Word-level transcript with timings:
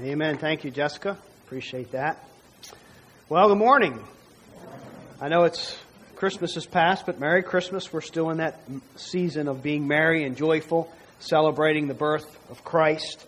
Amen. 0.00 0.38
Thank 0.38 0.64
you, 0.64 0.72
Jessica. 0.72 1.16
Appreciate 1.46 1.92
that. 1.92 2.18
Well, 3.28 3.46
good 3.46 3.58
morning. 3.58 4.02
I 5.20 5.28
know 5.28 5.44
it's 5.44 5.78
Christmas 6.16 6.56
is 6.56 6.66
past, 6.66 7.06
but 7.06 7.20
Merry 7.20 7.44
Christmas. 7.44 7.92
We're 7.92 8.00
still 8.00 8.30
in 8.30 8.38
that 8.38 8.58
season 8.96 9.46
of 9.46 9.62
being 9.62 9.86
merry 9.86 10.24
and 10.24 10.36
joyful, 10.36 10.92
celebrating 11.20 11.86
the 11.86 11.94
birth 11.94 12.26
of 12.50 12.64
Christ. 12.64 13.24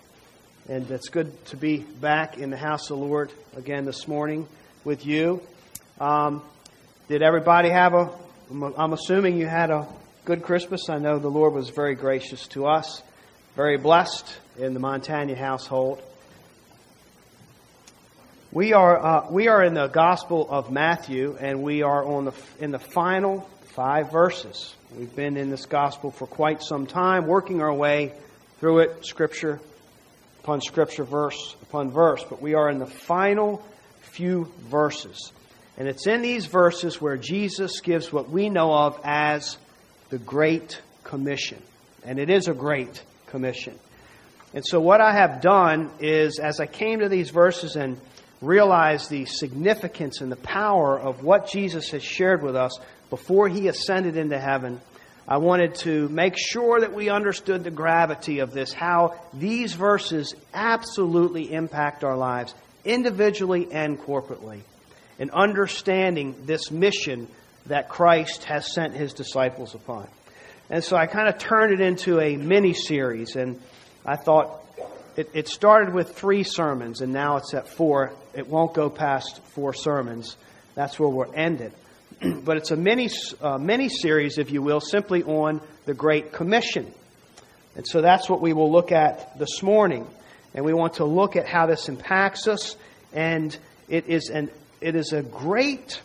And 0.68 0.90
it's 0.90 1.08
good 1.08 1.44
to 1.46 1.56
be 1.56 1.78
back 1.78 2.36
in 2.36 2.50
the 2.50 2.56
house 2.56 2.90
of 2.90 2.98
the 2.98 3.04
Lord 3.04 3.30
again 3.56 3.84
this 3.84 4.08
morning 4.08 4.48
with 4.82 5.06
you. 5.06 5.42
Um, 6.00 6.42
did 7.06 7.22
everybody 7.22 7.70
have 7.70 7.94
a, 7.94 8.10
I'm 8.76 8.92
assuming 8.92 9.38
you 9.38 9.46
had 9.46 9.70
a 9.70 9.86
good 10.24 10.42
Christmas. 10.42 10.88
I 10.88 10.98
know 10.98 11.20
the 11.20 11.28
Lord 11.28 11.54
was 11.54 11.68
very 11.68 11.94
gracious 11.94 12.48
to 12.48 12.66
us, 12.66 13.02
very 13.54 13.78
blessed 13.78 14.26
in 14.58 14.74
the 14.74 14.80
Montana 14.80 15.36
household. 15.36 16.02
We 18.52 18.72
are, 18.72 19.04
uh, 19.04 19.30
we 19.30 19.48
are 19.48 19.62
in 19.64 19.74
the 19.74 19.88
Gospel 19.88 20.46
of 20.48 20.70
Matthew, 20.70 21.36
and 21.40 21.62
we 21.62 21.82
are 21.82 22.04
on 22.04 22.26
the, 22.26 22.32
in 22.60 22.70
the 22.70 22.78
final 22.78 23.40
five 23.74 24.12
verses. 24.12 24.74
We've 24.96 25.14
been 25.14 25.36
in 25.36 25.50
this 25.50 25.66
Gospel 25.66 26.12
for 26.12 26.28
quite 26.28 26.62
some 26.62 26.86
time, 26.86 27.26
working 27.26 27.60
our 27.60 27.74
way 27.74 28.12
through 28.60 28.80
it, 28.80 29.04
Scripture 29.04 29.60
upon 30.42 30.60
Scripture, 30.60 31.02
verse 31.02 31.56
upon 31.62 31.90
verse. 31.90 32.22
But 32.22 32.40
we 32.40 32.54
are 32.54 32.70
in 32.70 32.78
the 32.78 32.86
final 32.86 33.66
few 34.00 34.50
verses. 34.60 35.32
And 35.76 35.88
it's 35.88 36.06
in 36.06 36.22
these 36.22 36.46
verses 36.46 37.00
where 37.00 37.16
Jesus 37.16 37.80
gives 37.80 38.12
what 38.12 38.30
we 38.30 38.48
know 38.48 38.72
of 38.72 39.00
as 39.02 39.58
the 40.08 40.18
Great 40.18 40.80
Commission. 41.02 41.60
And 42.04 42.20
it 42.20 42.30
is 42.30 42.46
a 42.46 42.54
great 42.54 43.02
commission. 43.26 43.76
And 44.54 44.64
so, 44.64 44.80
what 44.80 45.00
I 45.00 45.12
have 45.12 45.40
done 45.42 45.90
is, 45.98 46.38
as 46.38 46.60
I 46.60 46.66
came 46.66 47.00
to 47.00 47.08
these 47.08 47.30
verses 47.30 47.74
and 47.74 48.00
realize 48.40 49.08
the 49.08 49.24
significance 49.24 50.20
and 50.20 50.30
the 50.30 50.36
power 50.36 50.98
of 50.98 51.22
what 51.22 51.50
Jesus 51.50 51.90
has 51.90 52.02
shared 52.02 52.42
with 52.42 52.56
us 52.56 52.78
before 53.10 53.48
he 53.48 53.68
ascended 53.68 54.16
into 54.16 54.38
heaven, 54.38 54.80
I 55.28 55.38
wanted 55.38 55.74
to 55.76 56.08
make 56.08 56.36
sure 56.36 56.80
that 56.80 56.94
we 56.94 57.08
understood 57.08 57.64
the 57.64 57.70
gravity 57.70 58.40
of 58.40 58.52
this, 58.52 58.72
how 58.72 59.18
these 59.34 59.72
verses 59.74 60.34
absolutely 60.54 61.52
impact 61.52 62.04
our 62.04 62.16
lives, 62.16 62.54
individually 62.84 63.68
and 63.72 63.98
corporately, 63.98 64.60
in 65.18 65.30
understanding 65.30 66.34
this 66.44 66.70
mission 66.70 67.26
that 67.66 67.88
Christ 67.88 68.44
has 68.44 68.72
sent 68.72 68.94
his 68.94 69.12
disciples 69.12 69.74
upon. 69.74 70.06
And 70.70 70.84
so 70.84 70.96
I 70.96 71.06
kind 71.06 71.28
of 71.28 71.38
turned 71.38 71.72
it 71.72 71.80
into 71.80 72.20
a 72.20 72.36
mini 72.36 72.74
series, 72.74 73.34
and 73.34 73.60
I 74.04 74.16
thought 74.16 74.62
it, 75.16 75.30
it 75.32 75.48
started 75.48 75.94
with 75.94 76.14
three 76.14 76.42
sermons, 76.42 77.00
and 77.00 77.12
now 77.12 77.38
it's 77.38 77.54
at 77.54 77.68
four. 77.68 78.12
It 78.34 78.48
won't 78.48 78.74
go 78.74 78.90
past 78.90 79.42
four 79.54 79.72
sermons. 79.72 80.36
That's 80.74 80.98
where 80.98 81.08
we're 81.08 81.34
ended. 81.34 81.72
but 82.44 82.58
it's 82.58 82.70
a 82.70 82.76
mini, 82.76 83.08
uh, 83.40 83.58
mini 83.58 83.88
series, 83.88 84.38
if 84.38 84.50
you 84.50 84.62
will, 84.62 84.80
simply 84.80 85.22
on 85.22 85.60
the 85.86 85.94
Great 85.94 86.32
Commission. 86.32 86.92
And 87.76 87.86
so 87.86 88.00
that's 88.00 88.28
what 88.28 88.40
we 88.40 88.52
will 88.52 88.70
look 88.70 88.92
at 88.92 89.38
this 89.38 89.62
morning. 89.62 90.06
And 90.54 90.64
we 90.64 90.74
want 90.74 90.94
to 90.94 91.04
look 91.04 91.36
at 91.36 91.46
how 91.46 91.66
this 91.66 91.88
impacts 91.88 92.46
us. 92.46 92.76
And 93.12 93.56
it 93.88 94.06
is, 94.08 94.28
an, 94.28 94.50
it 94.80 94.96
is 94.96 95.12
a 95.12 95.22
great 95.22 96.00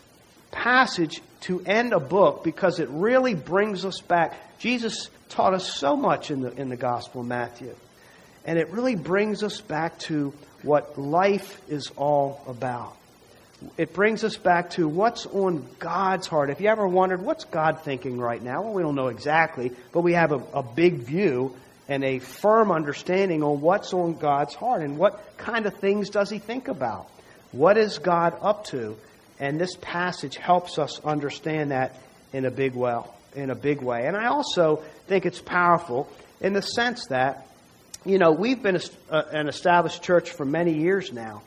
passage 0.52 1.22
to 1.42 1.62
end 1.66 1.94
a 1.94 2.00
book 2.00 2.44
because 2.44 2.80
it 2.80 2.89
really 2.89 3.36
brings 3.36 3.84
us 3.86 4.00
back. 4.02 4.59
Jesus 4.59 5.09
taught 5.30 5.54
us 5.54 5.73
so 5.73 5.95
much 5.95 6.32
in 6.32 6.42
the, 6.42 6.52
in 6.54 6.70
the 6.70 6.78
Gospel 6.78 7.22
of 7.22 7.28
Matthew. 7.28 7.76
And 8.45 8.58
it 8.58 8.70
really 8.70 8.95
brings 8.95 9.44
us 9.44 9.61
back 9.61 10.00
to 10.00 10.34
what 10.64 11.00
life 11.00 11.61
is 11.70 11.92
all 11.95 12.42
about. 12.48 12.95
It 13.78 13.94
brings 13.94 14.23
us 14.23 14.38
back 14.38 14.72
to 14.72 14.88
what's 14.88 15.28
on 15.28 15.67
God's 15.78 16.25
heart. 16.25 16.50
If 16.50 16.61
you 16.61 16.67
ever 16.67 16.88
wondered, 16.88 17.21
what's 17.21 17.45
God 17.45 17.82
thinking 17.82 18.17
right 18.17 18.42
now? 18.42 18.64
Well, 18.64 18.73
we 18.73 18.82
don't 18.82 18.95
know 18.95 19.08
exactly, 19.08 19.71
but 19.92 20.02
we 20.02 20.14
have 20.14 20.32
a, 20.32 20.42
a 20.54 20.64
big 20.64 20.95
view 20.95 21.55
and 21.88 22.04
a 22.04 22.20
firm 22.20 22.71
understanding 22.71 23.43
on 23.43 23.61
what's 23.61 23.93
on 23.93 24.15
God's 24.15 24.55
heart 24.55 24.82
and 24.82 24.98
what 24.98 25.38
kind 25.38 25.65
of 25.65 25.76
things 25.76 26.10
does 26.10 26.30
He 26.30 26.39
think 26.39 26.70
about. 26.70 27.08
What 27.52 27.77
is 27.77 27.99
God 27.99 28.36
up 28.42 28.65
to? 28.67 28.98
And 29.39 29.60
this 29.60 29.76
passage 29.82 30.38
helps 30.38 30.80
us 30.80 30.99
understand 31.04 31.71
that 31.71 31.95
in 32.33 32.45
a 32.45 32.52
big 32.52 32.73
well, 32.73 33.14
in 33.36 33.49
a 33.49 33.55
big 33.55 33.82
way. 33.82 34.08
And 34.08 34.15
I 34.15 34.27
also 34.27 34.83
think 35.08 35.26
it's 35.26 35.42
powerful 35.42 36.10
in 36.39 36.54
the 36.54 36.61
sense 36.61 37.08
that 37.08 37.48
you 38.06 38.17
know, 38.17 38.32
we've 38.32 38.62
been 38.62 38.80
uh, 39.10 39.23
an 39.32 39.48
established 39.48 40.02
church 40.02 40.32
for 40.32 40.45
many 40.45 40.73
years 40.73 41.12
now, 41.12 41.44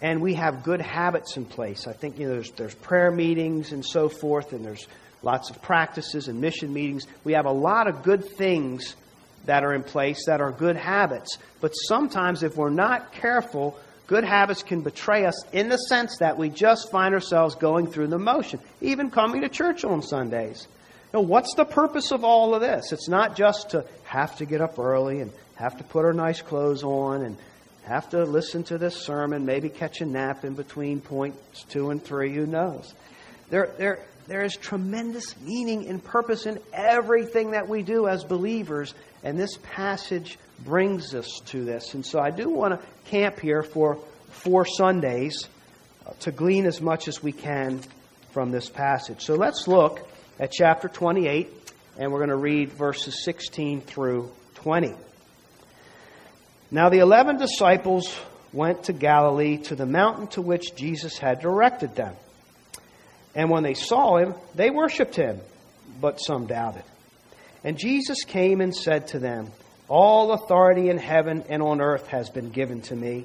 and 0.00 0.22
we 0.22 0.34
have 0.34 0.62
good 0.62 0.80
habits 0.80 1.36
in 1.36 1.44
place. 1.44 1.86
I 1.86 1.92
think, 1.92 2.18
you 2.18 2.28
know, 2.28 2.34
there's, 2.34 2.50
there's 2.52 2.74
prayer 2.74 3.10
meetings 3.10 3.72
and 3.72 3.84
so 3.84 4.08
forth, 4.08 4.52
and 4.52 4.64
there's 4.64 4.86
lots 5.22 5.50
of 5.50 5.60
practices 5.60 6.28
and 6.28 6.40
mission 6.40 6.72
meetings. 6.72 7.06
We 7.24 7.34
have 7.34 7.44
a 7.44 7.52
lot 7.52 7.88
of 7.88 8.02
good 8.02 8.24
things 8.24 8.96
that 9.44 9.64
are 9.64 9.74
in 9.74 9.82
place 9.82 10.24
that 10.26 10.40
are 10.40 10.52
good 10.52 10.76
habits. 10.76 11.38
But 11.60 11.70
sometimes, 11.70 12.42
if 12.42 12.56
we're 12.56 12.70
not 12.70 13.12
careful, 13.12 13.78
good 14.06 14.24
habits 14.24 14.62
can 14.62 14.80
betray 14.80 15.26
us 15.26 15.44
in 15.52 15.68
the 15.68 15.76
sense 15.76 16.18
that 16.18 16.38
we 16.38 16.48
just 16.48 16.90
find 16.90 17.14
ourselves 17.14 17.54
going 17.54 17.86
through 17.86 18.08
the 18.08 18.18
motion, 18.18 18.60
even 18.80 19.10
coming 19.10 19.42
to 19.42 19.48
church 19.48 19.84
on 19.84 20.02
Sundays. 20.02 20.66
Know, 21.12 21.20
what's 21.20 21.54
the 21.54 21.64
purpose 21.64 22.10
of 22.10 22.22
all 22.22 22.54
of 22.54 22.60
this? 22.60 22.92
It's 22.92 23.08
not 23.08 23.34
just 23.34 23.70
to 23.70 23.84
have 24.04 24.36
to 24.36 24.46
get 24.46 24.60
up 24.60 24.78
early 24.78 25.20
and 25.20 25.32
have 25.56 25.78
to 25.78 25.84
put 25.84 26.04
our 26.04 26.12
nice 26.12 26.42
clothes 26.42 26.82
on 26.82 27.22
and 27.22 27.36
have 27.84 28.10
to 28.10 28.24
listen 28.24 28.62
to 28.64 28.76
this 28.76 28.94
sermon, 28.94 29.46
maybe 29.46 29.70
catch 29.70 30.02
a 30.02 30.06
nap 30.06 30.44
in 30.44 30.54
between 30.54 31.00
points 31.00 31.64
two 31.70 31.90
and 31.90 32.04
three, 32.04 32.34
who 32.34 32.46
knows? 32.46 32.94
There, 33.48 33.70
there, 33.78 34.04
there 34.26 34.42
is 34.42 34.54
tremendous 34.56 35.34
meaning 35.40 35.88
and 35.88 36.04
purpose 36.04 36.44
in 36.44 36.60
everything 36.74 37.52
that 37.52 37.66
we 37.66 37.82
do 37.82 38.06
as 38.06 38.24
believers, 38.24 38.94
and 39.24 39.38
this 39.38 39.58
passage 39.62 40.38
brings 40.60 41.14
us 41.14 41.40
to 41.46 41.64
this. 41.64 41.94
And 41.94 42.04
so 42.04 42.20
I 42.20 42.30
do 42.30 42.50
want 42.50 42.78
to 42.78 42.86
camp 43.10 43.40
here 43.40 43.62
for 43.62 43.98
four 44.30 44.66
Sundays 44.66 45.48
uh, 46.06 46.12
to 46.20 46.30
glean 46.30 46.66
as 46.66 46.82
much 46.82 47.08
as 47.08 47.22
we 47.22 47.32
can 47.32 47.80
from 48.32 48.50
this 48.50 48.68
passage. 48.68 49.22
So 49.22 49.34
let's 49.34 49.66
look 49.66 50.06
at 50.38 50.52
chapter 50.52 50.88
28, 50.88 51.48
and 51.98 52.12
we're 52.12 52.18
going 52.18 52.30
to 52.30 52.36
read 52.36 52.70
verses 52.70 53.24
16 53.24 53.80
through 53.80 54.30
20. 54.56 54.94
Now 56.70 56.90
the 56.90 56.98
eleven 56.98 57.38
disciples 57.38 58.14
went 58.52 58.84
to 58.84 58.92
Galilee 58.92 59.58
to 59.64 59.74
the 59.74 59.86
mountain 59.86 60.26
to 60.28 60.42
which 60.42 60.74
Jesus 60.76 61.18
had 61.18 61.40
directed 61.40 61.94
them. 61.94 62.14
And 63.34 63.50
when 63.50 63.62
they 63.62 63.74
saw 63.74 64.18
him, 64.18 64.34
they 64.54 64.70
worshipped 64.70 65.16
him, 65.16 65.40
but 66.00 66.18
some 66.18 66.46
doubted. 66.46 66.84
And 67.64 67.78
Jesus 67.78 68.24
came 68.24 68.60
and 68.60 68.74
said 68.74 69.08
to 69.08 69.18
them, 69.18 69.48
All 69.88 70.32
authority 70.32 70.88
in 70.88 70.98
heaven 70.98 71.44
and 71.48 71.62
on 71.62 71.80
earth 71.80 72.06
has 72.08 72.30
been 72.30 72.50
given 72.50 72.82
to 72.82 72.96
me. 72.96 73.24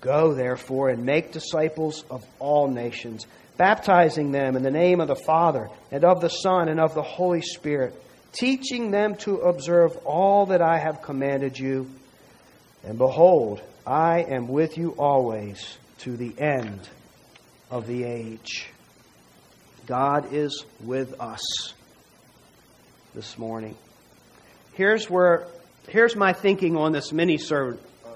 Go, 0.00 0.34
therefore, 0.34 0.88
and 0.88 1.04
make 1.04 1.32
disciples 1.32 2.04
of 2.10 2.24
all 2.38 2.68
nations, 2.68 3.26
baptizing 3.60 4.32
them 4.32 4.56
in 4.56 4.62
the 4.62 4.70
name 4.70 5.02
of 5.02 5.08
the 5.08 5.14
Father, 5.14 5.68
and 5.92 6.02
of 6.02 6.22
the 6.22 6.30
Son, 6.30 6.70
and 6.70 6.80
of 6.80 6.94
the 6.94 7.02
Holy 7.02 7.42
Spirit, 7.42 7.92
teaching 8.32 8.90
them 8.90 9.16
to 9.16 9.36
observe 9.40 9.94
all 10.06 10.46
that 10.46 10.62
I 10.62 10.78
have 10.78 11.02
commanded 11.02 11.58
you. 11.58 11.90
And 12.84 12.96
behold, 12.96 13.60
I 13.86 14.20
am 14.20 14.48
with 14.48 14.78
you 14.78 14.92
always 14.92 15.76
to 15.98 16.16
the 16.16 16.32
end 16.40 16.88
of 17.70 17.86
the 17.86 18.04
age. 18.04 18.70
God 19.86 20.32
is 20.32 20.64
with 20.82 21.20
us 21.20 21.74
this 23.14 23.36
morning. 23.36 23.76
Here's 24.72 25.10
where 25.10 25.46
here's 25.86 26.16
my 26.16 26.32
thinking 26.32 26.78
on 26.78 26.92
this 26.92 27.12
mini 27.12 27.38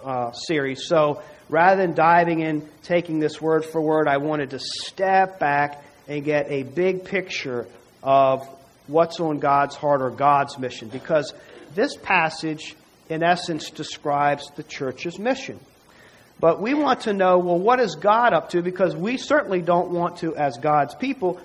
uh, 0.04 0.33
series. 0.33 0.87
So 0.87 1.22
rather 1.48 1.80
than 1.80 1.94
diving 1.94 2.41
in, 2.41 2.68
taking 2.82 3.18
this 3.18 3.41
word 3.41 3.64
for 3.64 3.80
word, 3.80 4.08
I 4.08 4.18
wanted 4.18 4.50
to 4.50 4.58
step 4.58 5.38
back 5.38 5.82
and 6.08 6.24
get 6.24 6.50
a 6.50 6.62
big 6.62 7.04
picture 7.04 7.66
of 8.02 8.46
what's 8.86 9.20
on 9.20 9.38
God's 9.38 9.76
heart 9.76 10.02
or 10.02 10.10
God's 10.10 10.58
mission. 10.58 10.88
Because 10.88 11.32
this 11.74 11.96
passage 11.96 12.76
in 13.08 13.22
essence, 13.22 13.70
describes 13.70 14.50
the 14.56 14.62
church's 14.62 15.18
mission. 15.18 15.58
But 16.41 16.60
we 16.60 16.74
want 16.74 17.02
to 17.02 17.12
know, 17.12 17.38
well, 17.38 17.58
what 17.58 17.80
is 17.80 17.96
God 17.96 18.32
up 18.32 18.50
to? 18.50 18.62
Because 18.62 18.96
we 18.96 19.16
certainly 19.18 19.60
don't 19.60 19.91
want 19.91 20.18
to, 20.18 20.34
as 20.36 20.56
God's 20.58 20.94
people, 20.94 21.41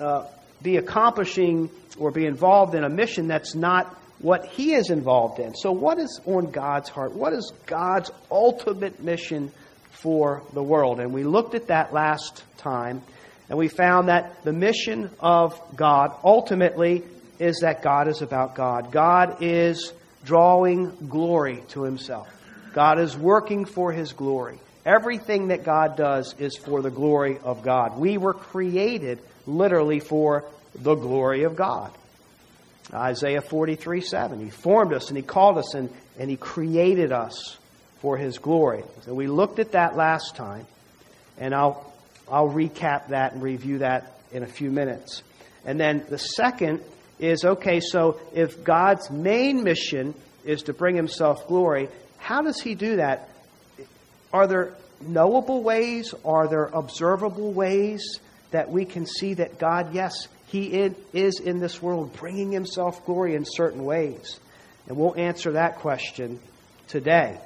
uh, 0.00 0.24
be 0.62 0.76
accomplishing 0.76 1.70
or 1.98 2.10
be 2.10 2.26
involved 2.26 2.74
in 2.74 2.84
a 2.84 2.88
mission 2.88 3.28
that's 3.28 3.54
not 3.54 3.94
what 4.20 4.46
He 4.46 4.74
is 4.74 4.90
involved 4.90 5.38
in. 5.38 5.54
So, 5.54 5.72
what 5.72 5.98
is 5.98 6.20
on 6.26 6.50
God's 6.50 6.88
heart? 6.88 7.14
What 7.14 7.32
is 7.32 7.52
God's 7.66 8.10
ultimate 8.30 9.02
mission 9.02 9.52
for 9.90 10.42
the 10.52 10.62
world? 10.62 11.00
And 11.00 11.12
we 11.12 11.24
looked 11.24 11.54
at 11.54 11.68
that 11.68 11.92
last 11.92 12.42
time, 12.58 13.02
and 13.48 13.58
we 13.58 13.68
found 13.68 14.08
that 14.08 14.42
the 14.44 14.52
mission 14.52 15.10
of 15.20 15.60
God 15.76 16.14
ultimately 16.24 17.04
is 17.38 17.60
that 17.60 17.82
God 17.82 18.08
is 18.08 18.22
about 18.22 18.54
God. 18.54 18.90
God 18.90 19.42
is 19.42 19.92
drawing 20.24 20.90
glory 21.08 21.62
to 21.68 21.84
himself. 21.84 22.28
God 22.78 23.00
is 23.00 23.16
working 23.16 23.64
for 23.64 23.92
His 23.92 24.12
glory. 24.12 24.58
Everything 24.84 25.48
that 25.48 25.64
God 25.64 25.96
does 25.96 26.34
is 26.38 26.56
for 26.56 26.80
the 26.80 26.90
glory 26.90 27.38
of 27.42 27.62
God. 27.62 27.98
We 27.98 28.18
were 28.18 28.34
created 28.34 29.18
literally 29.46 30.00
for 30.00 30.44
the 30.74 30.94
glory 30.94 31.42
of 31.42 31.56
God. 31.56 31.92
Isaiah 32.92 33.40
43 33.40 34.00
7. 34.00 34.40
He 34.40 34.50
formed 34.50 34.92
us 34.92 35.08
and 35.08 35.16
He 35.16 35.22
called 35.22 35.58
us 35.58 35.74
and, 35.74 35.90
and 36.18 36.30
He 36.30 36.36
created 36.36 37.12
us 37.12 37.58
for 38.00 38.16
His 38.16 38.38
glory. 38.38 38.82
So 39.02 39.14
we 39.14 39.26
looked 39.26 39.58
at 39.58 39.72
that 39.72 39.96
last 39.96 40.36
time, 40.36 40.66
and 41.38 41.54
I'll, 41.54 41.92
I'll 42.30 42.48
recap 42.48 43.08
that 43.08 43.32
and 43.32 43.42
review 43.42 43.78
that 43.78 44.18
in 44.32 44.42
a 44.42 44.46
few 44.46 44.70
minutes. 44.70 45.22
And 45.64 45.78
then 45.78 46.04
the 46.08 46.18
second 46.18 46.80
is 47.18 47.44
okay, 47.44 47.80
so 47.80 48.20
if 48.32 48.64
God's 48.64 49.10
main 49.10 49.64
mission 49.64 50.14
is 50.44 50.62
to 50.64 50.72
bring 50.72 50.96
Himself 50.96 51.46
glory, 51.46 51.88
how 52.18 52.42
does 52.42 52.60
He 52.60 52.74
do 52.74 52.96
that? 52.96 53.28
Are 54.32 54.46
there 54.46 54.74
knowable 55.00 55.62
ways? 55.62 56.14
Are 56.24 56.48
there 56.48 56.66
observable 56.66 57.52
ways 57.52 58.20
that 58.50 58.70
we 58.70 58.84
can 58.84 59.06
see 59.06 59.34
that 59.34 59.58
God, 59.58 59.94
yes, 59.94 60.28
He 60.48 60.66
is 61.12 61.40
in 61.40 61.60
this 61.60 61.82
world 61.82 62.16
bringing 62.16 62.52
Himself 62.52 63.04
glory 63.04 63.34
in 63.34 63.44
certain 63.44 63.84
ways? 63.84 64.40
And 64.86 64.96
we'll 64.96 65.16
answer 65.16 65.52
that 65.52 65.76
question 65.76 66.40
today. 66.88 67.38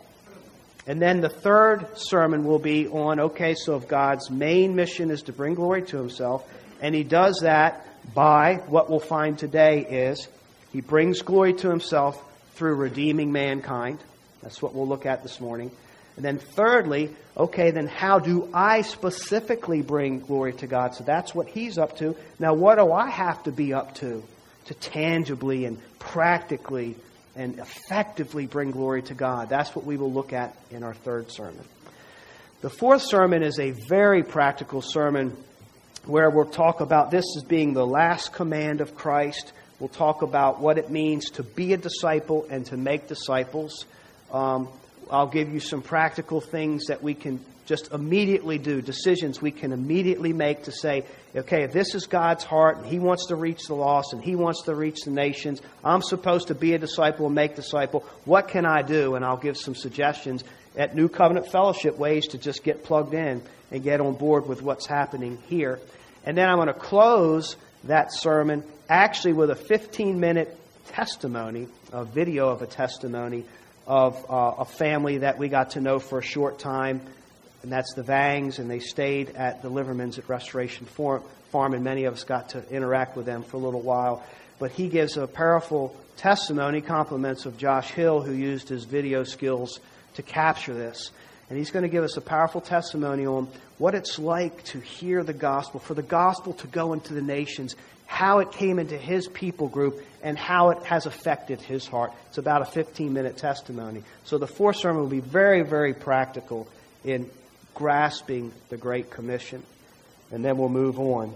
And 0.87 1.00
then 1.00 1.20
the 1.20 1.28
third 1.28 1.87
sermon 1.96 2.44
will 2.44 2.58
be 2.58 2.88
on 2.88 3.20
okay, 3.20 3.54
so 3.54 3.76
if 3.76 3.88
God's 3.88 4.31
main 4.31 4.75
mission 4.75 5.10
is 5.10 5.22
to 5.22 5.32
bring 5.32 5.54
glory 5.54 5.82
to 5.82 5.96
Himself, 5.96 6.49
and 6.81 6.94
He 6.94 7.04
does 7.04 7.40
that 7.43 7.87
by 8.14 8.56
what 8.66 8.90
we'll 8.90 9.00
find 9.00 9.38
today 9.38 9.87
is 9.88 10.28
He 10.72 10.81
brings 10.81 11.22
glory 11.22 11.55
to 11.55 11.70
Himself 11.70 12.22
through 12.55 12.75
redeeming 12.75 13.32
mankind. 13.32 13.98
That's 14.43 14.60
what 14.60 14.75
we'll 14.75 14.88
look 14.88 15.06
at 15.06 15.22
this 15.22 15.40
morning. 15.40 15.70
And 16.17 16.25
then 16.25 16.38
thirdly, 16.38 17.11
okay, 17.37 17.70
then 17.70 17.87
how 17.87 18.19
do 18.19 18.49
I 18.53 18.82
specifically 18.82 19.82
bring 19.82 20.20
glory 20.20 20.53
to 20.55 20.67
God? 20.67 20.94
So 20.94 21.05
that's 21.05 21.35
what 21.35 21.49
he's 21.49 21.79
up 21.79 21.97
to. 21.99 22.17
Now, 22.38 22.55
what 22.55 22.76
do 22.76 22.93
I 22.93 23.09
have 23.09 23.43
to 23.44 23.53
be 23.53 23.73
up 23.73 23.94
to 23.97 24.23
to 24.67 24.75
tangibly 24.75 25.64
and 25.64 25.79
practically 25.99 26.97
and 27.35 27.59
effectively 27.59 28.47
bring 28.47 28.70
glory 28.70 29.03
to 29.03 29.14
God? 29.14 29.49
That's 29.49 29.75
what 29.75 29.85
we 29.87 29.97
will 29.97 30.12
look 30.12 30.32
at 30.32 30.55
in 30.70 30.82
our 30.82 30.94
third 30.94 31.32
sermon. 31.32 31.64
The 32.61 32.70
fourth 32.70 33.03
sermon 33.03 33.43
is 33.43 33.58
a 33.58 33.73
very 33.73 34.23
practical 34.23 34.82
sermon 34.82 35.37
where 36.05 36.31
we'll 36.31 36.44
talk 36.44 36.81
about 36.81 37.11
this 37.11 37.25
as 37.37 37.44
being 37.44 37.73
the 37.73 37.87
last 37.87 38.32
command 38.32 38.81
of 38.81 38.94
Christ. 38.94 39.53
We'll 39.81 39.88
talk 39.88 40.23
about 40.23 40.61
what 40.61 40.79
it 40.79 40.91
means 40.91 41.31
to 41.31 41.43
be 41.43 41.73
a 41.73 41.76
disciple 41.76 42.47
and 42.50 42.67
to 42.67 42.76
make 42.76 43.08
disciples. 43.08 43.85
Um, 44.31 44.69
I'll 45.12 45.26
give 45.26 45.53
you 45.53 45.61
some 45.61 45.82
practical 45.82 46.41
things 46.41 46.87
that 46.87 47.03
we 47.03 47.12
can 47.12 47.44
just 47.67 47.93
immediately 47.93 48.59
do, 48.59 48.81
decisions 48.81 49.41
we 49.41 49.50
can 49.50 49.73
immediately 49.73 50.32
make 50.32 50.64
to 50.64 50.73
say, 50.73 51.05
okay, 51.37 51.67
this 51.67 51.94
is 51.94 52.06
God's 52.06 52.44
heart 52.44 52.79
and 52.79 52.87
He 52.87 52.99
wants 52.99 53.26
to 53.26 53.37
reach 53.37 53.67
the 53.69 53.75
lost 53.75 54.14
and 54.14 54.25
He 54.25 54.35
wants 54.35 54.62
to 54.62 54.75
reach 54.75 55.03
the 55.05 55.11
nations, 55.11 55.61
I'm 55.85 56.00
supposed 56.03 56.49
to 56.49 56.55
be 56.55 56.73
a 56.73 56.79
disciple 56.79 57.26
and 57.26 57.35
make 57.35 57.55
disciple. 57.55 58.06
What 58.25 58.49
can 58.49 58.64
I 58.64 58.81
do? 58.81 59.14
And 59.14 59.25
I'll 59.25 59.37
give 59.37 59.59
some 59.59 59.75
suggestions 59.75 60.44
at 60.76 60.97
New 60.97 61.09
Covenant 61.09 61.53
Fellowship 61.53 61.99
ways 61.99 62.29
to 62.29 62.38
just 62.38 62.65
get 62.65 62.82
plugged 62.82 63.12
in 63.12 63.43
and 63.70 63.82
get 63.82 64.00
on 64.00 64.15
board 64.15 64.49
with 64.49 64.62
what's 64.62 64.87
happening 64.87 65.38
here. 65.47 65.79
And 66.25 66.38
then 66.38 66.49
I'm 66.49 66.56
going 66.56 66.69
to 66.69 66.75
close 66.75 67.56
that 67.85 68.15
sermon 68.15 68.65
actually 68.88 69.35
with 69.35 69.50
a 69.50 69.56
15 69.56 70.19
minute 70.19 70.58
testimony, 70.88 71.69
a 71.93 72.05
video 72.05 72.49
of 72.49 72.62
a 72.62 72.67
testimony 72.67 73.44
of 73.87 74.25
uh, 74.31 74.55
a 74.58 74.64
family 74.64 75.19
that 75.19 75.38
we 75.38 75.49
got 75.49 75.70
to 75.70 75.81
know 75.81 75.99
for 75.99 76.19
a 76.19 76.23
short 76.23 76.58
time, 76.58 77.00
and 77.62 77.70
that's 77.70 77.94
the 77.94 78.02
Vangs, 78.02 78.58
and 78.58 78.70
they 78.70 78.79
stayed 78.79 79.31
at 79.31 79.62
the 79.62 79.70
Livermans 79.70 80.19
at 80.19 80.29
Restoration 80.29 80.87
Farm, 80.87 81.75
and 81.75 81.84
many 81.84 82.05
of 82.05 82.14
us 82.14 82.25
got 82.25 82.50
to 82.50 82.69
interact 82.70 83.17
with 83.17 83.26
them 83.26 83.43
for 83.43 83.56
a 83.56 83.61
little 83.61 83.82
while. 83.82 84.23
But 84.58 84.73
he 84.73 84.88
gives 84.88 85.17
a 85.17 85.26
powerful 85.26 85.96
testimony, 86.17 86.81
compliments 86.81 87.46
of 87.46 87.58
Josh 87.58 87.90
Hill, 87.90 88.20
who 88.20 88.32
used 88.32 88.69
his 88.69 88.84
video 88.84 89.25
skills 89.25 89.81
to 90.14 90.23
capture 90.23 90.75
this. 90.75 91.11
And 91.49 91.58
he's 91.58 91.70
going 91.70 91.82
to 91.82 91.88
give 91.88 92.05
us 92.05 92.17
a 92.17 92.20
powerful 92.20 92.61
testimony 92.61 93.26
on 93.26 93.49
what 93.79 93.94
it's 93.94 94.19
like 94.19 94.62
to 94.64 94.81
hear 94.81 95.23
the 95.23 95.32
gospel, 95.32 95.81
for 95.81 95.94
the 95.94 96.02
gospel 96.02 96.52
to 96.55 96.67
go 96.67 96.93
into 96.93 97.12
the 97.14 97.23
nations 97.23 97.76
how 98.12 98.41
it 98.41 98.53
came 98.53 98.79
into 98.79 98.99
his 98.99 99.26
people 99.26 99.69
group, 99.69 100.05
and 100.23 100.37
how 100.37 100.69
it 100.69 100.85
has 100.85 101.06
affected 101.06 101.62
his 101.62 101.87
heart. 101.87 102.12
It's 102.29 102.37
about 102.37 102.61
a 102.61 102.67
15 102.67 103.11
minute 103.11 103.38
testimony. 103.38 104.03
So 104.25 104.37
the 104.37 104.47
fourth 104.47 104.76
sermon 104.76 105.00
will 105.00 105.09
be 105.09 105.20
very, 105.20 105.62
very 105.62 105.94
practical 105.94 106.69
in 107.05 107.31
grasping 107.75 108.53
the 108.69 108.76
Great 108.76 109.11
Commission. 109.11 109.62
And 110.31 110.44
then 110.44 110.59
we'll 110.59 110.69
move 110.69 111.00
on 111.00 111.35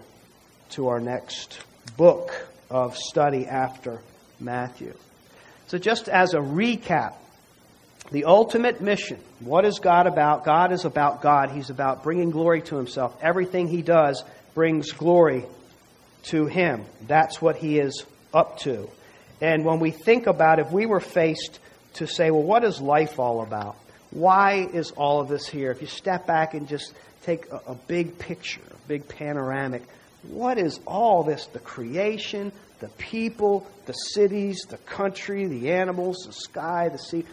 to 0.71 0.89
our 0.89 1.01
next 1.01 1.59
book 1.97 2.47
of 2.69 2.95
study 2.99 3.47
after 3.47 4.03
Matthew. 4.39 4.93
So, 5.69 5.79
just 5.79 6.11
as 6.11 6.35
a 6.35 6.41
recap, 6.41 7.15
the 8.13 8.27
ultimate 8.27 8.83
mission 8.83 9.19
what 9.41 9.65
is 9.65 9.79
God 9.79 10.07
about? 10.07 10.45
God 10.45 10.73
is 10.73 10.85
about 10.85 11.23
God. 11.23 11.51
He's 11.51 11.71
about 11.71 12.03
bringing 12.03 12.31
glory 12.31 12.61
to 12.63 12.77
Himself. 12.77 13.17
Everything 13.23 13.67
He 13.67 13.81
does 13.81 14.23
brings 14.55 14.93
glory 14.93 15.47
to 16.27 16.47
Him. 16.47 16.85
That's 17.07 17.41
what 17.41 17.57
He 17.57 17.79
is 17.79 18.05
up 18.33 18.59
to. 18.61 18.89
And 19.41 19.65
when 19.65 19.81
we 19.81 19.91
think 19.91 20.27
about 20.27 20.59
if 20.59 20.71
we 20.71 20.87
were 20.87 21.01
faced 21.01 21.59
to 21.95 22.07
say, 22.07 22.31
well, 22.31 22.43
what 22.43 22.65
is 22.65 22.81
life 22.81 23.19
all 23.19 23.43
about? 23.43 23.77
Why 24.11 24.67
is 24.73 24.93
all 24.93 25.21
of 25.21 25.29
this 25.29 25.47
here? 25.47 25.71
If 25.71 25.81
you 25.81 25.87
step 25.87 26.27
back 26.27 26.55
and 26.55 26.69
just 26.69 26.95
take 27.23 27.51
a, 27.51 27.61
a 27.69 27.75
big 27.75 28.19
picture, 28.19 28.63
a 28.71 28.89
big 28.89 29.09
panoramic, 29.09 29.83
what 30.29 30.59
is 30.59 30.81
all 30.87 31.23
this? 31.23 31.47
The 31.47 31.59
creation, 31.59 32.53
the 32.81 32.89
people, 32.89 33.67
the 33.87 33.93
cities, 33.93 34.59
the 34.69 34.79
country, 34.79 35.47
the 35.47 35.73
animals, 35.73 36.25
the 36.27 36.33
sky, 36.33 36.89
the 36.89 36.99
sea, 36.99 37.25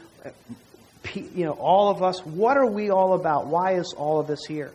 you 1.14 1.46
know, 1.46 1.54
all 1.54 1.90
of 1.90 2.02
us. 2.02 2.26
What 2.26 2.58
are 2.58 2.70
we 2.70 2.90
all 2.90 3.14
about? 3.14 3.48
Why 3.48 3.74
is 3.74 3.94
all 3.98 4.20
of 4.20 4.28
this 4.28 4.46
here? 4.46 4.72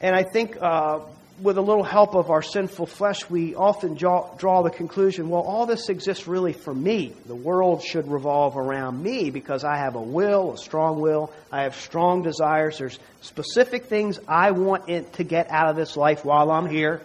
And 0.00 0.14
I 0.14 0.24
think 0.24 0.56
uh, 0.60 1.00
with 1.40 1.58
a 1.58 1.60
little 1.62 1.84
help 1.84 2.14
of 2.14 2.30
our 2.30 2.42
sinful 2.42 2.86
flesh, 2.86 3.28
we 3.28 3.54
often 3.54 3.94
draw, 3.94 4.34
draw, 4.36 4.62
the 4.62 4.70
conclusion 4.70 5.28
well, 5.28 5.42
all 5.42 5.66
this 5.66 5.88
exists 5.88 6.26
really 6.26 6.52
for 6.52 6.74
me. 6.74 7.12
The 7.26 7.34
world 7.34 7.82
should 7.82 8.10
revolve 8.10 8.56
around 8.56 9.02
me 9.02 9.30
because 9.30 9.64
I 9.64 9.76
have 9.76 9.96
a 9.96 10.00
will, 10.00 10.52
a 10.52 10.58
strong 10.58 11.00
will. 11.00 11.32
I 11.52 11.62
have 11.62 11.76
strong 11.76 12.22
desires. 12.22 12.78
There's 12.78 12.98
specific 13.20 13.86
things 13.86 14.18
I 14.26 14.52
want 14.52 14.86
to 15.14 15.24
get 15.24 15.50
out 15.50 15.68
of 15.68 15.76
this 15.76 15.96
life 15.96 16.24
while 16.24 16.50
I'm 16.50 16.68
here. 16.68 17.02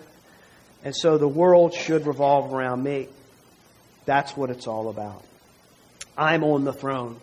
And 0.83 0.95
so 0.95 1.17
the 1.17 1.27
world 1.27 1.73
should 1.73 2.07
revolve 2.07 2.53
around 2.53 2.81
me. 2.81 3.07
That's 4.05 4.35
what 4.35 4.49
it's 4.49 4.67
all 4.67 4.89
about. 4.89 5.23
I'm 6.17 6.43
on 6.43 6.63
the 6.63 6.73
throne, 6.73 7.19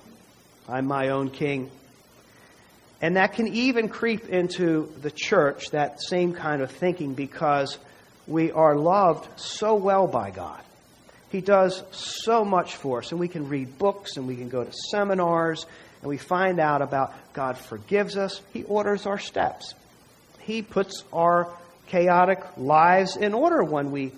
I'm 0.68 0.86
my 0.86 1.08
own 1.08 1.30
king. 1.30 1.70
And 3.00 3.16
that 3.16 3.34
can 3.34 3.48
even 3.48 3.88
creep 3.88 4.28
into 4.28 4.92
the 5.00 5.10
church, 5.10 5.70
that 5.70 6.02
same 6.02 6.32
kind 6.32 6.62
of 6.62 6.70
thinking, 6.70 7.14
because 7.14 7.78
we 8.26 8.50
are 8.50 8.76
loved 8.76 9.40
so 9.40 9.74
well 9.74 10.06
by 10.06 10.30
God. 10.30 10.60
He 11.30 11.40
does 11.40 11.82
so 11.92 12.44
much 12.44 12.76
for 12.76 12.98
us. 12.98 13.10
And 13.12 13.20
we 13.20 13.28
can 13.28 13.48
read 13.48 13.78
books 13.78 14.16
and 14.16 14.26
we 14.26 14.36
can 14.36 14.48
go 14.48 14.64
to 14.64 14.72
seminars 14.90 15.66
and 16.00 16.08
we 16.08 16.16
find 16.16 16.58
out 16.58 16.82
about 16.82 17.12
God 17.32 17.58
forgives 17.58 18.16
us. 18.16 18.40
He 18.52 18.64
orders 18.64 19.06
our 19.06 19.18
steps. 19.18 19.74
He 20.40 20.62
puts 20.62 21.04
our 21.12 21.52
chaotic 21.88 22.42
lives 22.56 23.16
in 23.16 23.34
order 23.34 23.62
when 23.62 23.90
we 23.90 24.12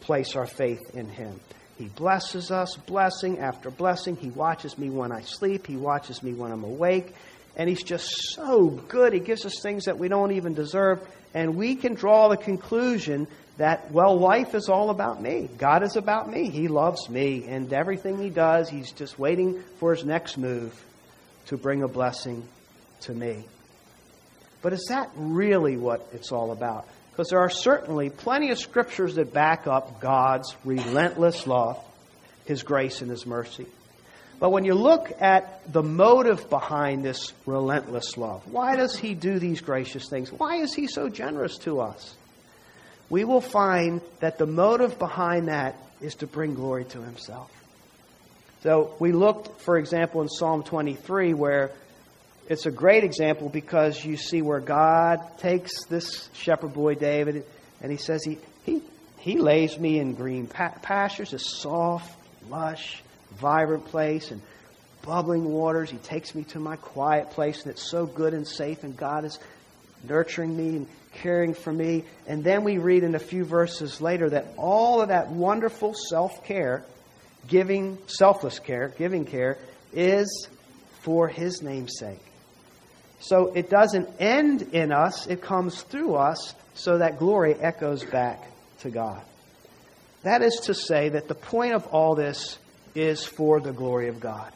place 0.00 0.36
our 0.36 0.46
faith 0.46 0.80
in 0.94 1.08
Him. 1.08 1.40
He 1.78 1.86
blesses 1.86 2.50
us, 2.50 2.74
blessing 2.86 3.38
after 3.38 3.70
blessing. 3.70 4.16
He 4.16 4.30
watches 4.30 4.78
me 4.78 4.88
when 4.88 5.12
I 5.12 5.20
sleep. 5.22 5.66
He 5.66 5.76
watches 5.76 6.22
me 6.22 6.32
when 6.32 6.50
I'm 6.50 6.64
awake. 6.64 7.14
And 7.56 7.68
He's 7.68 7.82
just 7.82 8.34
so 8.34 8.68
good. 8.68 9.12
He 9.12 9.20
gives 9.20 9.46
us 9.46 9.60
things 9.60 9.86
that 9.86 9.98
we 9.98 10.08
don't 10.08 10.32
even 10.32 10.54
deserve. 10.54 11.00
And 11.34 11.56
we 11.56 11.74
can 11.74 11.94
draw 11.94 12.28
the 12.28 12.36
conclusion 12.36 13.26
that, 13.56 13.90
well, 13.90 14.18
life 14.18 14.54
is 14.54 14.68
all 14.68 14.90
about 14.90 15.20
me. 15.20 15.48
God 15.56 15.82
is 15.82 15.96
about 15.96 16.30
me. 16.30 16.50
He 16.50 16.68
loves 16.68 17.08
me. 17.08 17.46
And 17.48 17.72
everything 17.72 18.18
He 18.18 18.30
does, 18.30 18.68
He's 18.68 18.92
just 18.92 19.18
waiting 19.18 19.62
for 19.78 19.94
His 19.94 20.04
next 20.04 20.36
move 20.36 20.78
to 21.46 21.56
bring 21.56 21.82
a 21.82 21.88
blessing 21.88 22.46
to 23.02 23.14
me. 23.14 23.44
But 24.62 24.72
is 24.72 24.86
that 24.88 25.10
really 25.14 25.76
what 25.76 26.08
it's 26.12 26.32
all 26.32 26.50
about? 26.50 26.86
Because 27.10 27.28
there 27.28 27.40
are 27.40 27.50
certainly 27.50 28.10
plenty 28.10 28.50
of 28.50 28.58
scriptures 28.58 29.14
that 29.14 29.32
back 29.32 29.66
up 29.66 30.00
God's 30.00 30.54
relentless 30.64 31.46
love, 31.46 31.82
His 32.44 32.62
grace, 32.62 33.00
and 33.00 33.10
His 33.10 33.24
mercy. 33.24 33.66
But 34.38 34.50
when 34.50 34.64
you 34.64 34.74
look 34.74 35.10
at 35.20 35.72
the 35.72 35.82
motive 35.82 36.50
behind 36.50 37.04
this 37.04 37.32
relentless 37.46 38.16
love, 38.18 38.42
why 38.50 38.76
does 38.76 38.96
he 38.96 39.14
do 39.14 39.38
these 39.38 39.60
gracious 39.60 40.08
things? 40.08 40.30
Why 40.30 40.56
is 40.56 40.74
he 40.74 40.86
so 40.86 41.08
generous 41.08 41.56
to 41.58 41.80
us? 41.80 42.14
We 43.08 43.24
will 43.24 43.40
find 43.40 44.00
that 44.20 44.36
the 44.36 44.46
motive 44.46 44.98
behind 44.98 45.48
that 45.48 45.76
is 46.00 46.16
to 46.16 46.26
bring 46.26 46.54
glory 46.54 46.84
to 46.86 47.00
himself. 47.00 47.50
So 48.62 48.94
we 48.98 49.12
looked, 49.12 49.60
for 49.62 49.78
example, 49.78 50.22
in 50.22 50.28
Psalm 50.28 50.62
23, 50.64 51.34
where 51.34 51.70
it's 52.48 52.66
a 52.66 52.70
great 52.70 53.04
example 53.04 53.48
because 53.48 54.04
you 54.04 54.16
see 54.16 54.42
where 54.42 54.60
God 54.60 55.20
takes 55.38 55.84
this 55.86 56.28
shepherd 56.32 56.74
boy 56.74 56.94
David 56.94 57.44
and 57.80 57.90
he 57.90 57.98
says 57.98 58.24
he, 58.24 58.38
he, 58.64 58.82
he 59.18 59.38
lays 59.38 59.78
me 59.78 59.98
in 59.98 60.14
green 60.14 60.46
pastures, 60.46 61.32
a 61.32 61.38
soft, 61.38 62.12
lush, 62.48 63.02
vibrant 63.38 63.86
place, 63.86 64.30
and 64.30 64.40
bubbling 65.02 65.44
waters. 65.44 65.90
He 65.90 65.98
takes 65.98 66.34
me 66.34 66.44
to 66.44 66.58
my 66.58 66.76
quiet 66.76 67.30
place, 67.30 67.62
and 67.62 67.70
it's 67.70 67.82
so 67.82 68.06
good 68.06 68.34
and 68.34 68.46
safe, 68.46 68.82
and 68.82 68.96
God 68.96 69.24
is 69.24 69.38
nurturing 70.08 70.56
me 70.56 70.76
and 70.76 70.86
caring 71.14 71.54
for 71.54 71.72
me. 71.72 72.04
And 72.26 72.44
then 72.44 72.64
we 72.64 72.78
read 72.78 73.02
in 73.02 73.14
a 73.14 73.20
few 73.20 73.44
verses 73.44 74.00
later 74.00 74.30
that 74.30 74.46
all 74.56 75.00
of 75.00 75.08
that 75.08 75.28
wonderful 75.28 75.94
self 75.94 76.44
care, 76.44 76.84
giving, 77.48 77.98
selfless 78.06 78.58
care, 78.58 78.92
giving 78.98 79.24
care, 79.24 79.58
is 79.92 80.48
for 81.02 81.28
His 81.28 81.62
name's 81.62 81.98
sake. 81.98 82.20
So 83.20 83.52
it 83.54 83.70
doesn't 83.70 84.08
end 84.20 84.62
in 84.72 84.92
us, 84.92 85.26
it 85.26 85.40
comes 85.40 85.82
through 85.82 86.16
us 86.16 86.54
so 86.74 86.98
that 86.98 87.18
glory 87.18 87.54
echoes 87.54 88.04
back 88.04 88.44
to 88.80 88.90
God. 88.90 89.22
That 90.22 90.42
is 90.42 90.60
to 90.64 90.74
say, 90.74 91.08
that 91.10 91.28
the 91.28 91.34
point 91.34 91.74
of 91.74 91.86
all 91.86 92.14
this 92.14 92.58
is 92.96 93.24
for 93.24 93.60
the 93.60 93.72
glory 93.72 94.08
of 94.08 94.20
God. 94.20 94.52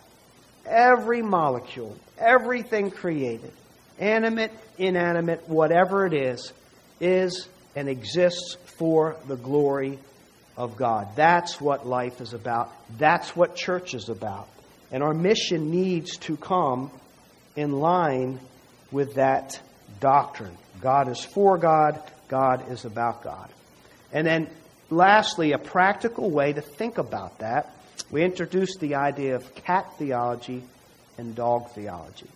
Every 0.66 1.22
molecule, 1.22 1.96
everything 2.18 2.90
created, 2.90 3.52
animate, 3.98 4.52
inanimate, 4.78 5.48
whatever 5.48 6.06
it 6.06 6.14
is, 6.14 6.52
is 7.00 7.48
and 7.76 7.88
exists 7.88 8.56
for 8.78 9.16
the 9.28 9.36
glory 9.36 9.98
of 10.56 10.76
God. 10.76 11.08
That's 11.16 11.60
what 11.60 11.86
life 11.86 12.20
is 12.20 12.34
about. 12.34 12.72
That's 12.98 13.34
what 13.36 13.56
church 13.56 13.94
is 13.94 14.08
about. 14.08 14.48
And 14.90 15.02
our 15.02 15.14
mission 15.14 15.70
needs 15.70 16.16
to 16.18 16.36
come 16.36 16.90
in 17.56 17.72
line 17.72 18.40
with 18.90 19.14
that 19.14 19.60
doctrine. 20.00 20.56
God 20.80 21.08
is 21.08 21.24
for 21.24 21.58
God, 21.58 22.02
God 22.28 22.70
is 22.70 22.84
about 22.84 23.22
God. 23.22 23.50
And 24.12 24.26
then, 24.26 24.48
lastly, 24.88 25.52
a 25.52 25.58
practical 25.58 26.30
way 26.30 26.52
to 26.52 26.60
think 26.60 26.98
about 26.98 27.38
that. 27.38 27.74
We 28.10 28.22
introduced 28.22 28.80
the 28.80 28.96
idea 28.96 29.36
of 29.36 29.54
cat 29.54 29.86
theology 29.98 30.62
and 31.18 31.34
dog 31.34 31.70
theology. 31.72 32.28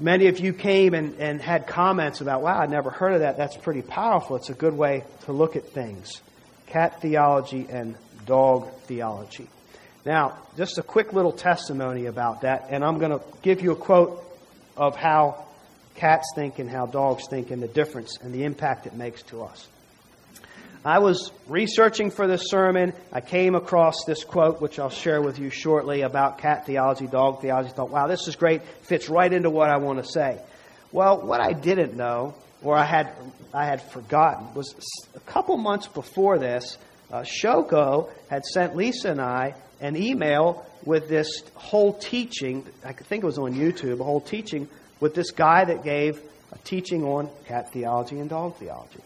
Many 0.00 0.28
of 0.28 0.38
you 0.38 0.52
came 0.52 0.94
and, 0.94 1.16
and 1.18 1.40
had 1.40 1.66
comments 1.66 2.20
about, 2.20 2.42
wow, 2.42 2.60
I'd 2.60 2.70
never 2.70 2.90
heard 2.90 3.14
of 3.14 3.20
that. 3.20 3.36
That's 3.36 3.56
pretty 3.56 3.82
powerful. 3.82 4.36
It's 4.36 4.50
a 4.50 4.54
good 4.54 4.74
way 4.74 5.04
to 5.24 5.32
look 5.32 5.56
at 5.56 5.68
things. 5.70 6.20
Cat 6.66 7.00
theology 7.00 7.66
and 7.68 7.96
dog 8.24 8.72
theology. 8.82 9.48
Now, 10.04 10.38
just 10.56 10.78
a 10.78 10.82
quick 10.82 11.12
little 11.12 11.32
testimony 11.32 12.06
about 12.06 12.42
that, 12.42 12.68
and 12.70 12.84
I'm 12.84 12.98
going 12.98 13.10
to 13.10 13.20
give 13.42 13.60
you 13.60 13.72
a 13.72 13.76
quote 13.76 14.24
of 14.76 14.94
how 14.96 15.44
cats 15.96 16.32
think 16.34 16.60
and 16.60 16.70
how 16.70 16.86
dogs 16.86 17.24
think 17.28 17.50
and 17.50 17.60
the 17.62 17.68
difference 17.68 18.18
and 18.22 18.32
the 18.32 18.44
impact 18.44 18.86
it 18.86 18.94
makes 18.94 19.22
to 19.24 19.42
us. 19.42 19.66
I 20.84 21.00
was 21.00 21.32
researching 21.48 22.10
for 22.10 22.26
this 22.26 22.48
sermon. 22.48 22.92
I 23.12 23.20
came 23.20 23.54
across 23.54 24.04
this 24.06 24.24
quote, 24.24 24.60
which 24.60 24.78
I'll 24.78 24.90
share 24.90 25.20
with 25.20 25.38
you 25.38 25.50
shortly, 25.50 26.02
about 26.02 26.38
cat 26.38 26.66
theology, 26.66 27.06
dog 27.06 27.42
theology. 27.42 27.70
I 27.70 27.72
thought, 27.72 27.90
wow, 27.90 28.06
this 28.06 28.28
is 28.28 28.36
great. 28.36 28.62
Fits 28.82 29.08
right 29.08 29.32
into 29.32 29.50
what 29.50 29.70
I 29.70 29.78
want 29.78 30.02
to 30.04 30.10
say. 30.10 30.40
Well, 30.92 31.20
what 31.20 31.40
I 31.40 31.52
didn't 31.52 31.96
know, 31.96 32.34
or 32.62 32.76
I 32.76 32.84
had, 32.84 33.12
I 33.52 33.64
had 33.64 33.82
forgotten, 33.82 34.54
was 34.54 34.74
a 35.14 35.20
couple 35.20 35.56
months 35.56 35.88
before 35.88 36.38
this, 36.38 36.78
uh, 37.10 37.22
Shoko 37.22 38.10
had 38.30 38.44
sent 38.44 38.76
Lisa 38.76 39.10
and 39.10 39.20
I 39.20 39.54
an 39.80 39.96
email 39.96 40.66
with 40.84 41.08
this 41.08 41.42
whole 41.54 41.92
teaching. 41.92 42.66
I 42.84 42.92
think 42.92 43.24
it 43.24 43.26
was 43.26 43.38
on 43.38 43.54
YouTube, 43.54 44.00
a 44.00 44.04
whole 44.04 44.20
teaching 44.20 44.68
with 45.00 45.14
this 45.14 45.30
guy 45.30 45.64
that 45.64 45.82
gave 45.82 46.20
a 46.52 46.58
teaching 46.58 47.04
on 47.04 47.30
cat 47.46 47.72
theology 47.72 48.18
and 48.18 48.30
dog 48.30 48.56
theology. 48.56 49.00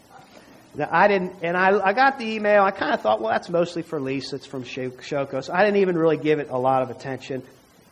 I 0.81 1.07
didn't, 1.07 1.35
and 1.43 1.57
I, 1.57 1.79
I 1.79 1.93
got 1.93 2.19
the 2.19 2.25
email. 2.25 2.63
I 2.63 2.71
kind 2.71 2.95
of 2.95 3.03
thought, 3.03 3.21
well, 3.21 3.31
that's 3.31 3.51
mostly 3.51 3.83
for 3.83 4.01
Lisa. 4.01 4.37
It's 4.37 4.47
from 4.47 4.65
Shoko. 4.65 5.45
So 5.45 5.53
I 5.53 5.65
didn't 5.65 5.81
even 5.81 5.99
really 5.99 6.17
give 6.17 6.39
it 6.39 6.49
a 6.49 6.59
lot 6.59 6.83
of 6.83 6.91
attention. 6.91 7.43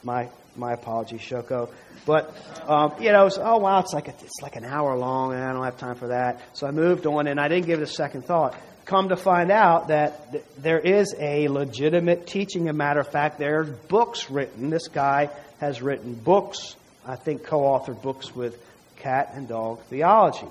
My 0.02 0.30
my 0.56 0.72
apologies, 0.72 1.20
Shoko. 1.20 1.70
But 2.06 2.34
um, 2.66 2.94
you 2.98 3.12
know, 3.12 3.28
oh 3.38 3.58
wow, 3.58 3.80
it's 3.80 3.92
like 3.92 4.08
a, 4.08 4.12
it's 4.12 4.40
like 4.40 4.56
an 4.56 4.64
hour 4.64 4.96
long, 4.96 5.34
and 5.34 5.42
I 5.42 5.52
don't 5.52 5.64
have 5.64 5.78
time 5.78 5.96
for 5.96 6.08
that. 6.08 6.40
So 6.54 6.66
I 6.66 6.70
moved 6.70 7.06
on, 7.06 7.26
and 7.26 7.38
I 7.38 7.48
didn't 7.48 7.66
give 7.66 7.80
it 7.80 7.82
a 7.82 7.86
second 7.86 8.24
thought. 8.24 8.56
Come 8.86 9.10
to 9.10 9.16
find 9.16 9.50
out 9.50 9.88
that 9.88 10.32
th- 10.32 10.44
there 10.56 10.80
is 10.80 11.14
a 11.18 11.48
legitimate 11.48 12.26
teaching. 12.26 12.70
A 12.70 12.72
matter 12.72 13.00
of 13.00 13.08
fact, 13.08 13.38
there 13.38 13.60
are 13.60 13.64
books 13.64 14.30
written. 14.30 14.70
This 14.70 14.88
guy 14.88 15.28
has 15.60 15.82
written 15.82 16.14
books. 16.14 16.76
I 17.06 17.16
think 17.16 17.44
co-authored 17.44 18.02
books 18.02 18.34
with 18.34 18.58
cat 18.96 19.32
and 19.34 19.48
dog 19.48 19.80
theology 19.84 20.46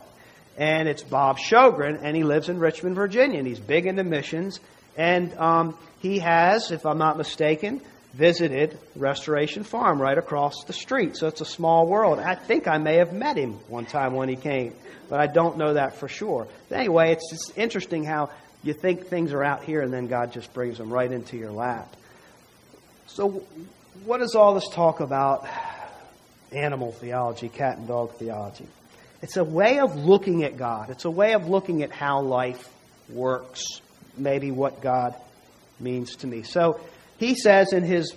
and 0.60 0.90
it's 0.90 1.04
Bob 1.04 1.40
Sjogren, 1.40 2.02
and 2.04 2.18
he 2.18 2.24
lives 2.24 2.50
in 2.50 2.60
Richmond, 2.60 2.96
Virginia, 2.96 3.40
and 3.40 3.48
he's 3.48 3.62
big 3.62 3.86
into 3.86 4.04
missions. 4.04 4.60
And 4.98 5.34
um, 5.38 5.78
he 6.00 6.20
has, 6.20 6.72
if 6.72 6.86
I'm 6.86 6.98
not 6.98 7.18
mistaken, 7.18 7.82
visited 8.14 8.78
Restoration 8.98 9.64
Farm 9.64 10.02
right 10.02 10.18
across 10.18 10.66
the 10.66 10.74
street. 10.74 11.16
So 11.16 11.28
it's 11.28 11.40
a 11.40 11.46
small 11.46 11.88
world. 11.88 12.20
I 12.20 12.36
think 12.36 12.68
I 12.68 12.78
may 12.78 12.98
have 12.98 13.14
met 13.14 13.38
him 13.38 13.54
one 13.70 13.86
time 13.86 14.14
when 14.14 14.28
he 14.28 14.36
came, 14.36 14.74
but 15.08 15.22
I 15.22 15.28
don't 15.28 15.58
know 15.58 15.76
that 15.76 15.96
for 15.96 16.10
sure. 16.10 16.46
But 16.68 16.80
anyway, 16.80 17.14
it's 17.14 17.30
just 17.30 17.58
interesting 17.58 18.04
how 18.04 18.30
you 18.62 18.74
think 18.74 19.08
things 19.08 19.32
are 19.32 19.44
out 19.44 19.64
here, 19.64 19.82
and 19.82 19.94
then 19.94 20.08
God 20.08 20.34
just 20.34 20.54
brings 20.54 20.78
them 20.78 20.92
right 20.92 21.10
into 21.10 21.38
your 21.38 21.52
lap. 21.52 21.96
So, 23.08 23.44
what 24.04 24.22
is 24.22 24.36
all 24.36 24.56
this 24.56 24.68
talk 24.68 25.00
about 25.00 25.48
animal 26.52 26.92
theology, 26.92 27.48
cat 27.48 27.78
and 27.78 27.88
dog 27.88 28.16
theology? 28.16 28.68
It's 29.22 29.38
a 29.38 29.44
way 29.44 29.80
of 29.80 29.96
looking 29.96 30.44
at 30.44 30.58
God. 30.58 30.90
It's 30.90 31.06
a 31.06 31.12
way 31.12 31.34
of 31.34 31.48
looking 31.48 31.84
at 31.84 31.92
how 31.92 32.22
life 32.22 32.70
works, 33.10 33.64
maybe 34.18 34.52
what 34.52 34.82
God 34.82 35.16
means 35.80 36.18
to 36.18 36.28
me. 36.28 36.44
So 36.44 36.80
he 37.18 37.36
says 37.36 37.74
in 37.74 37.84
his 37.84 38.16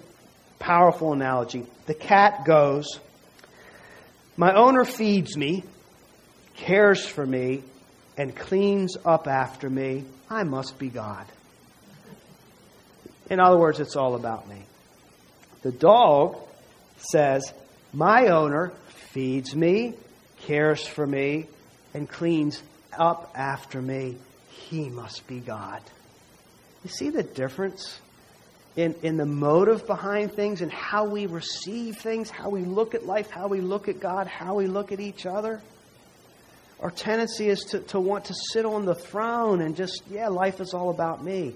powerful 0.58 1.12
analogy 1.12 1.66
the 1.86 1.94
cat 1.94 2.44
goes, 2.44 3.00
My 4.36 4.54
owner 4.54 4.84
feeds 4.84 5.36
me, 5.36 5.64
cares 6.54 7.04
for 7.04 7.26
me, 7.26 7.62
and 8.16 8.34
cleans 8.34 8.96
up 9.04 9.26
after 9.26 9.68
me. 9.68 10.04
I 10.30 10.44
must 10.44 10.78
be 10.78 10.88
God. 10.88 11.26
In 13.28 13.40
other 13.40 13.56
words, 13.56 13.80
it's 13.80 13.96
all 13.96 14.14
about 14.14 14.48
me. 14.48 14.62
The 15.62 15.72
dog 15.72 16.38
says, 16.96 17.52
My 17.92 18.28
owner 18.28 18.72
feeds 19.10 19.54
me, 19.54 19.94
cares 20.46 20.86
for 20.86 21.06
me, 21.06 21.46
and 21.94 22.08
cleans 22.08 22.62
up 22.98 23.32
after 23.34 23.80
me, 23.80 24.16
he 24.48 24.88
must 24.88 25.26
be 25.26 25.40
God. 25.40 25.82
You 26.84 26.90
see 26.90 27.10
the 27.10 27.22
difference 27.22 28.00
in, 28.76 28.94
in 29.02 29.16
the 29.16 29.26
motive 29.26 29.86
behind 29.86 30.32
things 30.32 30.62
and 30.62 30.72
how 30.72 31.04
we 31.04 31.26
receive 31.26 31.96
things, 31.98 32.30
how 32.30 32.48
we 32.48 32.62
look 32.62 32.94
at 32.94 33.06
life, 33.06 33.30
how 33.30 33.48
we 33.48 33.60
look 33.60 33.88
at 33.88 34.00
God, 34.00 34.26
how 34.26 34.54
we 34.54 34.66
look 34.66 34.92
at 34.92 35.00
each 35.00 35.26
other? 35.26 35.60
Our 36.80 36.90
tendency 36.90 37.48
is 37.48 37.60
to, 37.66 37.80
to 37.80 38.00
want 38.00 38.24
to 38.26 38.34
sit 38.34 38.64
on 38.64 38.84
the 38.84 38.94
throne 38.94 39.60
and 39.60 39.76
just, 39.76 40.02
yeah, 40.10 40.28
life 40.28 40.60
is 40.60 40.74
all 40.74 40.90
about 40.90 41.22
me. 41.22 41.54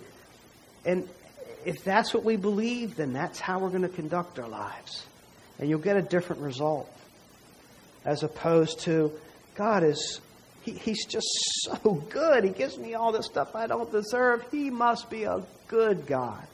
And 0.85 1.09
if 1.65 1.83
that's 1.83 2.15
what 2.15 2.23
we 2.23 2.37
believe, 2.37 2.95
then 2.95 3.13
that's 3.13 3.41
how 3.41 3.59
we're 3.59 3.71
going 3.71 3.83
to 3.83 3.89
conduct 3.89 4.39
our 4.39 4.49
lives. 4.49 5.05
And 5.59 5.69
you'll 5.69 5.81
get 5.81 5.97
a 5.97 6.03
different 6.03 6.43
result 6.43 6.89
as 8.07 8.23
opposed 8.23 8.81
to 8.81 9.13
God 9.57 9.83
is, 9.83 10.21
he, 10.63 10.73
He's 10.73 11.05
just 11.05 11.27
so 11.65 11.95
good. 12.09 12.45
He 12.45 12.51
gives 12.51 12.79
me 12.79 12.95
all 12.95 13.13
this 13.13 13.27
stuff 13.27 13.55
I 13.55 13.67
don't 13.67 13.91
deserve. 13.91 14.45
He 14.51 14.71
must 14.71 15.11
be 15.11 15.25
a 15.25 15.43
good 15.69 16.07
God. 16.07 16.47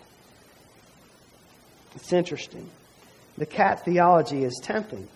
It's 1.94 2.12
interesting. 2.12 2.68
The 3.36 3.46
cat 3.46 3.84
theology 3.84 4.44
is 4.44 4.58
tempting. 4.62 5.06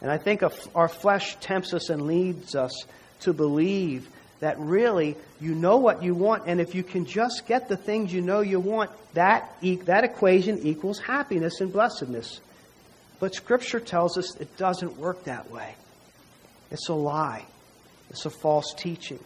And 0.00 0.10
I 0.10 0.18
think 0.18 0.42
our 0.74 0.88
flesh 0.88 1.36
tempts 1.40 1.74
us 1.74 1.90
and 1.90 2.06
leads 2.06 2.54
us 2.54 2.72
to 3.20 3.32
believe 3.32 4.08
that 4.40 4.58
really 4.58 5.16
you 5.40 5.54
know 5.54 5.78
what 5.78 6.02
you 6.02 6.14
want, 6.14 6.44
and 6.46 6.60
if 6.60 6.74
you 6.74 6.82
can 6.82 7.06
just 7.06 7.46
get 7.46 7.68
the 7.68 7.76
things 7.76 8.12
you 8.12 8.20
know 8.20 8.40
you 8.40 8.60
want, 8.60 8.90
that, 9.14 9.50
that 9.86 10.04
equation 10.04 10.58
equals 10.66 11.00
happiness 11.00 11.60
and 11.60 11.72
blessedness. 11.72 12.40
But 13.18 13.34
Scripture 13.34 13.80
tells 13.80 14.18
us 14.18 14.36
it 14.36 14.56
doesn't 14.56 14.98
work 14.98 15.24
that 15.24 15.50
way. 15.50 15.74
It's 16.70 16.88
a 16.88 16.94
lie, 16.94 17.44
it's 18.10 18.26
a 18.26 18.30
false 18.30 18.74
teaching. 18.76 19.20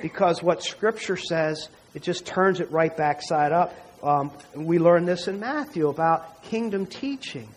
Because 0.00 0.42
what 0.42 0.62
Scripture 0.62 1.16
says, 1.16 1.68
it 1.94 2.02
just 2.02 2.26
turns 2.26 2.60
it 2.60 2.70
right 2.70 2.94
back 2.94 3.22
side 3.22 3.52
up. 3.52 3.74
Um, 4.02 4.30
we 4.54 4.78
learn 4.78 5.06
this 5.06 5.26
in 5.26 5.40
Matthew 5.40 5.88
about 5.88 6.42
kingdom 6.42 6.86
teaching. 6.86 7.48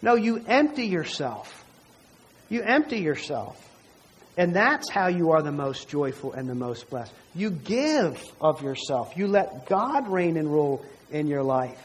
No, 0.00 0.14
you 0.14 0.42
empty 0.46 0.86
yourself. 0.86 1.64
You 2.48 2.62
empty 2.62 2.98
yourself. 2.98 3.58
And 4.36 4.56
that's 4.56 4.88
how 4.88 5.08
you 5.08 5.32
are 5.32 5.42
the 5.42 5.52
most 5.52 5.88
joyful 5.88 6.32
and 6.32 6.48
the 6.48 6.54
most 6.54 6.88
blessed. 6.88 7.12
You 7.34 7.50
give 7.50 8.22
of 8.40 8.62
yourself. 8.62 9.16
You 9.16 9.28
let 9.28 9.66
God 9.66 10.08
reign 10.08 10.38
and 10.38 10.50
rule 10.50 10.84
in 11.10 11.26
your 11.26 11.42
life 11.42 11.78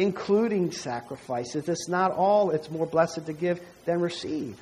including 0.00 0.72
sacrifices. 0.72 1.68
It's 1.68 1.86
not 1.86 2.10
all, 2.10 2.52
it's 2.52 2.70
more 2.70 2.86
blessed 2.86 3.26
to 3.26 3.34
give 3.34 3.60
than 3.84 4.00
receive. 4.00 4.58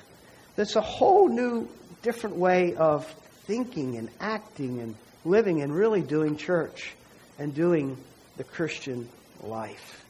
It's 0.56 0.74
a 0.74 0.80
whole 0.80 1.28
new, 1.28 1.68
different 2.02 2.34
way 2.34 2.74
of 2.74 3.06
thinking 3.46 3.96
and 3.96 4.10
acting 4.18 4.80
and 4.80 4.96
living 5.24 5.62
and 5.62 5.72
really 5.72 6.02
doing 6.02 6.36
church 6.36 6.92
and 7.38 7.54
doing 7.54 7.96
the 8.36 8.42
Christian 8.42 9.08
life. 9.44 10.04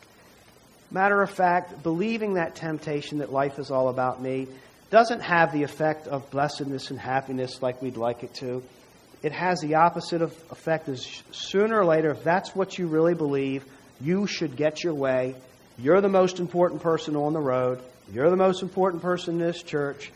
Matter 0.90 1.20
of 1.20 1.30
fact, 1.30 1.82
believing 1.82 2.34
that 2.34 2.54
temptation 2.54 3.18
that 3.18 3.30
life 3.30 3.58
is 3.58 3.70
all 3.70 3.90
about 3.90 4.22
me 4.22 4.46
doesn't 4.88 5.20
have 5.20 5.52
the 5.52 5.62
effect 5.62 6.08
of 6.08 6.30
blessedness 6.30 6.90
and 6.90 6.98
happiness 6.98 7.60
like 7.60 7.82
we'd 7.82 7.98
like 7.98 8.22
it 8.22 8.32
to. 8.36 8.62
It 9.22 9.32
has 9.32 9.60
the 9.60 9.74
opposite 9.74 10.22
of 10.22 10.32
effect 10.50 10.88
is 10.88 11.22
sooner 11.32 11.80
or 11.80 11.84
later, 11.84 12.12
if 12.12 12.24
that's 12.24 12.54
what 12.54 12.78
you 12.78 12.86
really 12.86 13.14
believe, 13.14 13.66
you 14.00 14.26
should 14.26 14.56
get 14.56 14.82
your 14.84 14.94
way. 14.94 15.34
You're 15.78 16.00
the 16.00 16.08
most 16.08 16.40
important 16.40 16.82
person 16.82 17.16
on 17.16 17.32
the 17.32 17.40
road. 17.40 17.80
You're 18.12 18.30
the 18.30 18.36
most 18.36 18.62
important 18.62 19.02
person 19.02 19.34
in 19.34 19.46
this 19.46 19.62
church. 19.62 20.10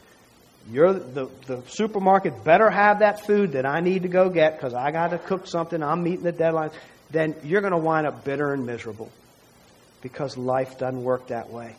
You're 0.71 0.93
the, 0.93 1.29
the 1.47 1.62
supermarket 1.69 2.45
better 2.45 2.71
have 2.71 3.01
that 3.01 3.27
food 3.27 3.53
that 3.53 3.67
I 3.67 3.81
need 3.81 4.03
to 4.03 4.09
go 4.09 4.31
get 4.31 4.57
because 4.57 4.75
I 4.75 4.93
got 4.93 5.09
to 5.09 5.19
cook 5.19 5.47
something. 5.47 5.83
I'm 5.83 6.03
meeting 6.03 6.23
the 6.23 6.33
deadline. 6.33 6.71
Then 7.11 7.35
you're 7.45 7.61
going 7.61 7.73
to 7.73 7.79
wind 7.79 8.07
up 8.07 8.25
bitter 8.25 8.53
and 8.53 8.65
miserable 8.65 9.11
because 10.01 10.37
life 10.37 10.79
doesn't 10.79 11.03
work 11.03 11.29
that 11.29 11.51
way. 11.51 11.75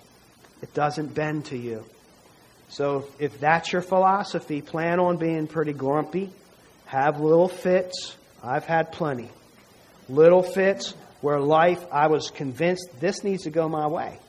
It 0.62 0.74
doesn't 0.74 1.14
bend 1.14 1.46
to 1.46 1.58
you. 1.58 1.84
So 2.70 3.08
if 3.20 3.40
that's 3.40 3.72
your 3.72 3.82
philosophy, 3.82 4.62
plan 4.62 5.00
on 5.00 5.18
being 5.18 5.48
pretty 5.48 5.74
grumpy, 5.74 6.32
have 6.86 7.20
little 7.20 7.48
fits. 7.48 8.16
I've 8.44 8.66
had 8.66 8.92
plenty. 8.92 9.30
Little 10.10 10.44
fits 10.44 10.94
where 11.24 11.40
life, 11.40 11.82
I 11.90 12.08
was 12.08 12.32
convinced 12.32 13.00
this 13.00 13.24
needs 13.24 13.44
to 13.44 13.50
go 13.50 13.70
my 13.70 13.88
way. 13.88 14.20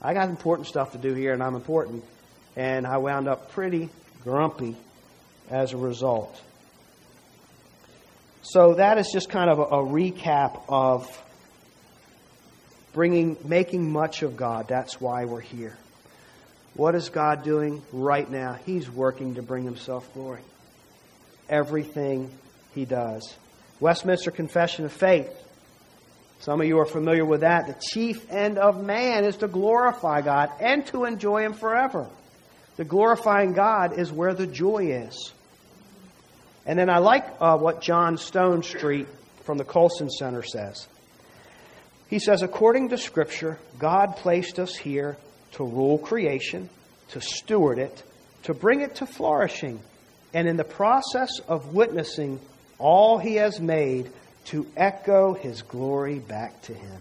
I 0.00 0.14
got 0.14 0.28
important 0.28 0.68
stuff 0.68 0.92
to 0.92 0.98
do 0.98 1.12
here, 1.12 1.32
and 1.32 1.42
I'm 1.42 1.56
important. 1.56 2.04
And 2.54 2.86
I 2.86 2.98
wound 2.98 3.26
up 3.26 3.50
pretty 3.50 3.88
grumpy 4.22 4.76
as 5.50 5.72
a 5.72 5.76
result. 5.76 6.40
So 8.42 8.74
that 8.74 8.96
is 8.96 9.10
just 9.12 9.28
kind 9.28 9.50
of 9.50 9.58
a, 9.58 9.62
a 9.62 9.84
recap 9.84 10.62
of 10.68 11.20
bringing, 12.92 13.36
making 13.44 13.90
much 13.90 14.22
of 14.22 14.36
God. 14.36 14.68
That's 14.68 15.00
why 15.00 15.24
we're 15.24 15.40
here. 15.40 15.76
What 16.74 16.94
is 16.94 17.08
God 17.08 17.42
doing 17.42 17.82
right 17.92 18.30
now? 18.30 18.56
He's 18.66 18.88
working 18.88 19.34
to 19.34 19.42
bring 19.42 19.64
Himself 19.64 20.08
glory. 20.14 20.42
Everything 21.48 22.30
He 22.72 22.84
does. 22.84 23.34
Westminster 23.80 24.30
Confession 24.30 24.84
of 24.84 24.92
Faith. 24.92 25.48
Some 26.40 26.60
of 26.60 26.66
you 26.66 26.78
are 26.78 26.86
familiar 26.86 27.24
with 27.24 27.42
that. 27.42 27.66
The 27.66 27.76
chief 27.92 28.30
end 28.30 28.58
of 28.58 28.82
man 28.82 29.24
is 29.24 29.36
to 29.36 29.48
glorify 29.48 30.22
God 30.22 30.50
and 30.58 30.86
to 30.86 31.04
enjoy 31.04 31.42
Him 31.42 31.52
forever. 31.52 32.08
The 32.76 32.84
glorifying 32.84 33.52
God 33.52 33.98
is 33.98 34.10
where 34.10 34.32
the 34.32 34.46
joy 34.46 34.86
is. 34.90 35.32
And 36.64 36.78
then 36.78 36.88
I 36.88 36.98
like 36.98 37.26
uh, 37.40 37.58
what 37.58 37.82
John 37.82 38.16
Stonestreet 38.16 39.06
from 39.44 39.58
the 39.58 39.64
Colson 39.64 40.08
Center 40.08 40.42
says. 40.42 40.88
He 42.08 42.18
says, 42.18 42.42
according 42.42 42.88
to 42.88 42.98
Scripture, 42.98 43.58
God 43.78 44.16
placed 44.16 44.58
us 44.58 44.74
here 44.74 45.16
to 45.52 45.64
rule 45.64 45.98
creation, 45.98 46.70
to 47.08 47.20
steward 47.20 47.78
it, 47.78 48.02
to 48.44 48.54
bring 48.54 48.80
it 48.80 48.96
to 48.96 49.06
flourishing, 49.06 49.80
and 50.32 50.48
in 50.48 50.56
the 50.56 50.64
process 50.64 51.38
of 51.48 51.74
witnessing 51.74 52.40
all 52.78 53.18
He 53.18 53.34
has 53.36 53.60
made, 53.60 54.10
to 54.50 54.66
echo 54.76 55.34
His 55.34 55.62
glory 55.62 56.18
back 56.18 56.60
to 56.62 56.74
Him. 56.74 57.00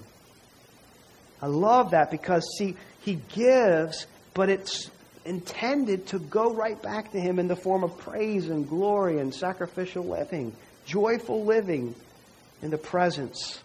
I 1.41 1.47
love 1.47 1.91
that 1.91 2.11
because, 2.11 2.45
see, 2.57 2.75
He 3.01 3.19
gives, 3.29 4.05
but 4.33 4.49
it's 4.49 4.89
intended 5.25 6.07
to 6.07 6.19
go 6.19 6.53
right 6.53 6.81
back 6.81 7.11
to 7.11 7.19
Him 7.19 7.39
in 7.39 7.47
the 7.47 7.55
form 7.55 7.83
of 7.83 7.97
praise 7.97 8.49
and 8.49 8.67
glory 8.67 9.19
and 9.19 9.33
sacrificial 9.33 10.05
living, 10.05 10.53
joyful 10.85 11.45
living 11.45 11.95
in 12.61 12.71
the 12.71 12.77
presence 12.77 13.59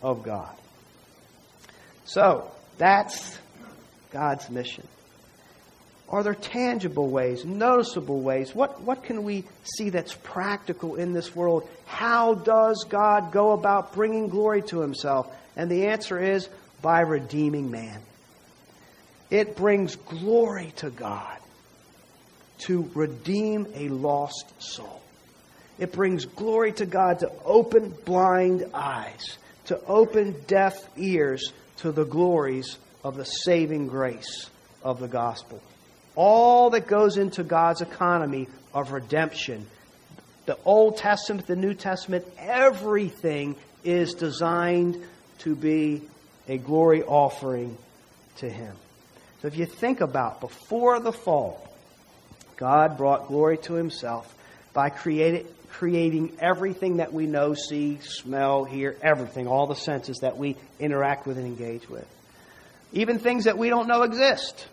of 0.00 0.22
God. 0.22 0.54
So, 2.04 2.50
that's 2.78 3.38
God's 4.10 4.48
mission. 4.50 4.86
Are 6.12 6.22
there 6.22 6.34
tangible 6.34 7.08
ways, 7.08 7.46
noticeable 7.46 8.20
ways? 8.20 8.54
What, 8.54 8.82
what 8.82 9.02
can 9.02 9.24
we 9.24 9.44
see 9.64 9.88
that's 9.88 10.12
practical 10.12 10.96
in 10.96 11.14
this 11.14 11.34
world? 11.34 11.66
How 11.86 12.34
does 12.34 12.84
God 12.86 13.32
go 13.32 13.52
about 13.52 13.94
bringing 13.94 14.28
glory 14.28 14.60
to 14.64 14.80
himself? 14.80 15.34
And 15.56 15.70
the 15.70 15.86
answer 15.86 16.18
is 16.18 16.50
by 16.82 17.00
redeeming 17.00 17.70
man. 17.70 17.98
It 19.30 19.56
brings 19.56 19.96
glory 19.96 20.74
to 20.76 20.90
God 20.90 21.38
to 22.58 22.90
redeem 22.94 23.66
a 23.74 23.88
lost 23.88 24.52
soul. 24.58 25.00
It 25.78 25.92
brings 25.92 26.26
glory 26.26 26.72
to 26.72 26.84
God 26.84 27.20
to 27.20 27.32
open 27.42 27.94
blind 28.04 28.66
eyes, 28.74 29.38
to 29.66 29.82
open 29.86 30.36
deaf 30.46 30.74
ears, 30.98 31.52
to 31.78 31.90
the 31.90 32.04
glories 32.04 32.76
of 33.02 33.16
the 33.16 33.24
saving 33.24 33.88
grace 33.88 34.50
of 34.82 35.00
the 35.00 35.08
gospel. 35.08 35.62
All 36.14 36.70
that 36.70 36.86
goes 36.86 37.16
into 37.16 37.42
God's 37.42 37.80
economy 37.80 38.48
of 38.74 38.92
redemption. 38.92 39.66
The 40.46 40.58
Old 40.64 40.96
Testament, 40.96 41.46
the 41.46 41.56
New 41.56 41.74
Testament, 41.74 42.26
everything 42.38 43.56
is 43.84 44.14
designed 44.14 45.02
to 45.38 45.54
be 45.54 46.02
a 46.48 46.58
glory 46.58 47.02
offering 47.02 47.76
to 48.36 48.48
Him. 48.48 48.74
So 49.40 49.48
if 49.48 49.56
you 49.56 49.66
think 49.66 50.00
about 50.00 50.40
before 50.40 51.00
the 51.00 51.12
fall, 51.12 51.68
God 52.56 52.96
brought 52.96 53.28
glory 53.28 53.58
to 53.58 53.74
Himself 53.74 54.32
by 54.72 54.90
created, 54.90 55.46
creating 55.70 56.36
everything 56.40 56.98
that 56.98 57.12
we 57.12 57.26
know, 57.26 57.54
see, 57.54 57.98
smell, 58.02 58.64
hear, 58.64 58.96
everything, 59.02 59.46
all 59.46 59.66
the 59.66 59.74
senses 59.74 60.18
that 60.18 60.36
we 60.36 60.56
interact 60.78 61.26
with 61.26 61.38
and 61.38 61.46
engage 61.46 61.88
with. 61.88 62.06
Even 62.92 63.18
things 63.18 63.44
that 63.44 63.58
we 63.58 63.68
don't 63.68 63.88
know 63.88 64.02
exist. 64.02 64.66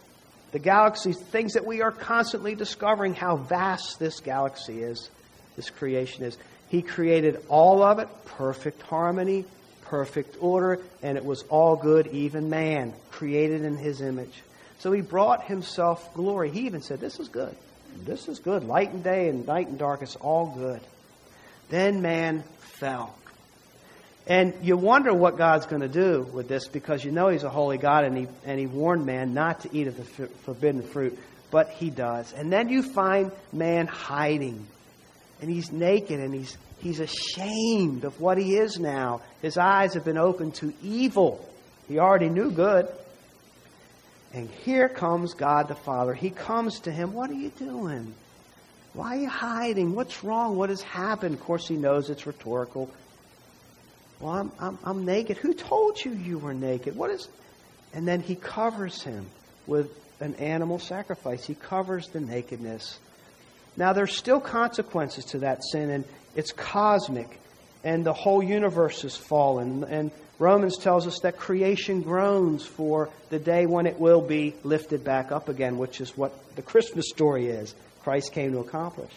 The 0.52 0.60
galaxies, 0.60 1.20
things 1.20 1.54
that 1.54 1.66
we 1.66 1.82
are 1.82 1.92
constantly 1.92 2.56
discovering 2.56 3.14
how 3.14 3.36
vast 3.38 4.00
this 4.00 4.20
galaxy 4.20 4.82
is, 4.82 5.10
this 5.56 5.70
creation 5.70 6.24
is. 6.24 6.38
He 6.70 6.82
created 6.82 7.44
all 7.50 7.84
of 7.84 8.00
it, 8.00 8.08
perfect 8.26 8.82
harmony, 8.82 9.46
perfect 9.86 10.38
order, 10.40 10.80
and 11.04 11.18
it 11.18 11.26
was 11.26 11.44
all 11.50 11.76
good, 11.76 12.08
even 12.08 12.50
man, 12.50 12.94
created 13.12 13.64
in 13.64 13.78
his 13.78 14.02
image. 14.02 14.42
So 14.80 14.92
he 14.92 15.02
brought 15.02 15.44
himself 15.44 16.14
glory. 16.14 16.50
He 16.52 16.62
even 16.62 16.82
said, 16.82 17.00
This 17.00 17.20
is 17.20 17.28
good. 17.28 17.56
This 18.06 18.28
is 18.28 18.40
good. 18.40 18.64
Light 18.64 18.94
and 18.94 19.04
day 19.04 19.30
and 19.30 19.46
night 19.46 19.68
and 19.68 19.78
dark, 19.78 20.02
it's 20.02 20.16
all 20.16 20.48
good. 20.56 20.80
Then 21.70 22.02
man 22.02 22.44
fell. 22.60 23.16
And 24.30 24.54
you 24.62 24.78
wonder 24.78 25.12
what 25.12 25.38
God's 25.38 25.66
going 25.66 25.82
to 25.82 25.88
do 25.88 26.22
with 26.22 26.48
this 26.48 26.68
because 26.68 27.04
you 27.04 27.12
know 27.12 27.30
He's 27.30 27.44
a 27.44 27.50
holy 27.50 27.80
God 27.80 28.06
and 28.06 28.16
He, 28.16 28.28
and 28.46 28.60
he 28.60 28.68
warned 28.68 29.06
man 29.06 29.34
not 29.34 29.62
to 29.62 29.76
eat 29.76 29.88
of 29.88 29.98
the 29.98 30.28
forbidden 30.28 30.84
fruit, 30.84 31.18
but 31.50 31.72
He 31.72 31.90
does. 31.90 32.32
And 32.32 32.54
then 32.54 32.70
you 32.70 32.84
find 32.84 33.32
man 33.52 33.88
hiding. 33.88 34.68
And 35.42 35.50
he's 35.50 35.72
naked 35.72 36.20
and 36.20 36.34
he's, 36.34 36.58
he's 36.80 37.00
ashamed 37.00 38.04
of 38.04 38.20
what 38.20 38.38
he 38.38 38.58
is 38.58 38.78
now. 38.78 39.22
His 39.42 39.58
eyes 39.58 39.94
have 39.94 40.04
been 40.04 40.18
opened 40.18 40.56
to 40.56 40.74
evil. 40.84 41.46
He 41.88 41.98
already 41.98 42.30
knew 42.30 42.52
good. 42.52 42.88
And 44.34 44.50
here 44.50 44.90
comes 44.90 45.34
God 45.34 45.70
the 45.70 45.76
Father. 45.76 46.14
He 46.14 46.30
comes 46.30 46.82
to 46.82 46.92
him. 46.92 47.14
What 47.14 47.30
are 47.30 47.36
you 47.36 47.50
doing? 47.50 48.14
Why 48.94 49.16
are 49.16 49.22
you 49.22 49.30
hiding? 49.30 49.96
What's 49.96 50.24
wrong? 50.24 50.56
What 50.58 50.70
has 50.70 50.82
happened? 50.82 51.36
Of 51.36 51.42
course, 51.42 51.68
he 51.68 51.78
knows 51.78 52.10
it's 52.10 52.28
rhetorical. 52.28 52.92
Well, 54.20 54.34
I'm, 54.34 54.52
I'm, 54.60 54.78
I'm 54.84 55.06
naked. 55.06 55.38
Who 55.38 55.54
told 55.54 56.04
you 56.04 56.12
you 56.12 56.38
were 56.38 56.54
naked? 56.54 56.96
What 56.96 57.12
is. 57.12 57.28
And 57.94 58.08
then 58.08 58.22
he 58.22 58.36
covers 58.36 59.02
him 59.02 59.26
with 59.66 59.92
an 60.20 60.36
animal 60.36 60.80
sacrifice. 60.80 61.46
He 61.46 61.56
covers 61.56 62.08
the 62.10 62.20
nakedness. 62.20 63.00
Now, 63.78 63.94
there's 63.94 64.16
still 64.16 64.42
consequences 64.42 65.26
to 65.26 65.40
that 65.40 65.64
sin, 65.64 65.90
and 65.90 66.04
it's 66.36 66.52
cosmic, 66.52 67.40
and 67.84 68.06
the 68.06 68.14
whole 68.14 68.44
universe 68.44 69.04
has 69.04 69.16
fallen. 69.16 69.86
And 69.86 70.12
Romans 70.38 70.78
tells 70.78 71.08
us 71.08 71.20
that 71.20 71.38
creation 71.38 72.02
groans 72.02 72.66
for 72.66 73.10
the 73.30 73.40
day 73.40 73.66
when 73.66 73.86
it 73.86 74.00
will 74.00 74.22
be 74.22 74.54
lifted 74.64 75.04
back 75.04 75.32
up 75.32 75.48
again, 75.48 75.78
which 75.78 76.02
is 76.02 76.18
what 76.18 76.34
the 76.56 76.62
Christmas 76.62 77.06
story 77.10 77.48
is. 77.48 77.74
Christ 78.04 78.34
came 78.34 78.52
to 78.52 78.60
accomplish. 78.60 79.14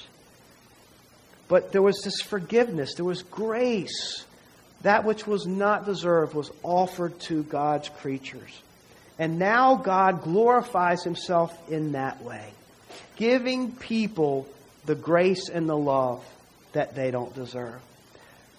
But 1.49 1.73
there 1.73 1.83
was 1.83 2.01
this 2.03 2.21
forgiveness, 2.21 2.95
there 2.95 3.05
was 3.05 3.23
grace 3.23 4.25
that 4.83 5.05
which 5.05 5.27
was 5.27 5.47
not 5.47 5.85
deserved 5.85 6.35
was 6.35 6.51
offered 6.63 7.19
to 7.21 7.43
God's 7.45 7.89
creatures. 7.89 8.63
And 9.19 9.39
now 9.39 9.77
God 9.77 10.23
glorifies 10.23 11.05
himself 11.05 11.57
in 11.71 11.93
that 11.93 12.23
way, 12.23 12.51
giving 13.17 13.73
people 13.73 14.49
the 14.85 14.95
grace 14.95 15.49
and 15.49 15.69
the 15.69 15.77
love 15.77 16.25
that 16.73 16.95
they 16.95 17.11
don't 17.11 17.35
deserve. 17.35 17.81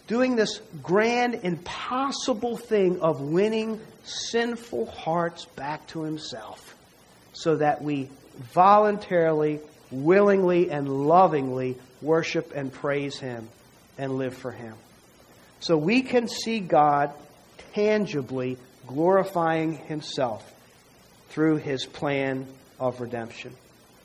doing 0.08 0.36
this 0.36 0.60
grand, 0.82 1.36
impossible 1.44 2.58
thing 2.58 3.00
of 3.02 3.22
winning 3.22 3.80
sinful 4.04 4.86
hearts 4.88 5.46
back 5.56 5.88
to 5.88 6.04
Himself 6.04 6.76
so 7.34 7.56
that 7.56 7.82
we 7.82 8.10
voluntarily, 8.54 9.60
willingly, 9.92 10.70
and 10.72 11.08
lovingly 11.08 11.78
worship 12.02 12.52
and 12.54 12.72
praise 12.72 13.18
Him 13.18 13.48
and 13.98 14.18
live 14.18 14.36
for 14.36 14.52
Him. 14.52 14.76
So 15.64 15.78
we 15.78 16.02
can 16.02 16.28
see 16.28 16.60
God 16.60 17.14
tangibly 17.74 18.58
glorifying 18.86 19.78
Himself 19.78 20.54
through 21.30 21.56
His 21.56 21.86
plan 21.86 22.48
of 22.82 23.00
redemption. 23.00 23.56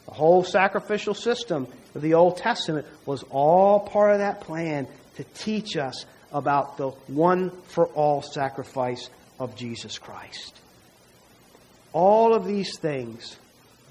The 0.07 0.15
whole 0.15 0.45
sacrificial 0.45 1.15
system 1.15 1.67
of 1.97 2.03
the 2.03 2.15
Old 2.15 2.37
Testament 2.37 2.87
was 3.07 3.25
all 3.25 3.81
part 3.81 4.13
of 4.13 4.19
that 4.19 4.43
plan 4.43 4.87
to 5.17 5.25
teach 5.25 5.77
us 5.77 6.07
about 6.33 6.77
the 6.77 6.91
one 7.09 7.51
for 7.63 7.87
all 7.87 8.23
sacrifice 8.23 9.11
of 9.41 9.57
Jesus 9.57 9.99
Christ. 9.99 10.61
All 11.93 12.35
of 12.35 12.47
these 12.47 12.79
things 12.79 13.37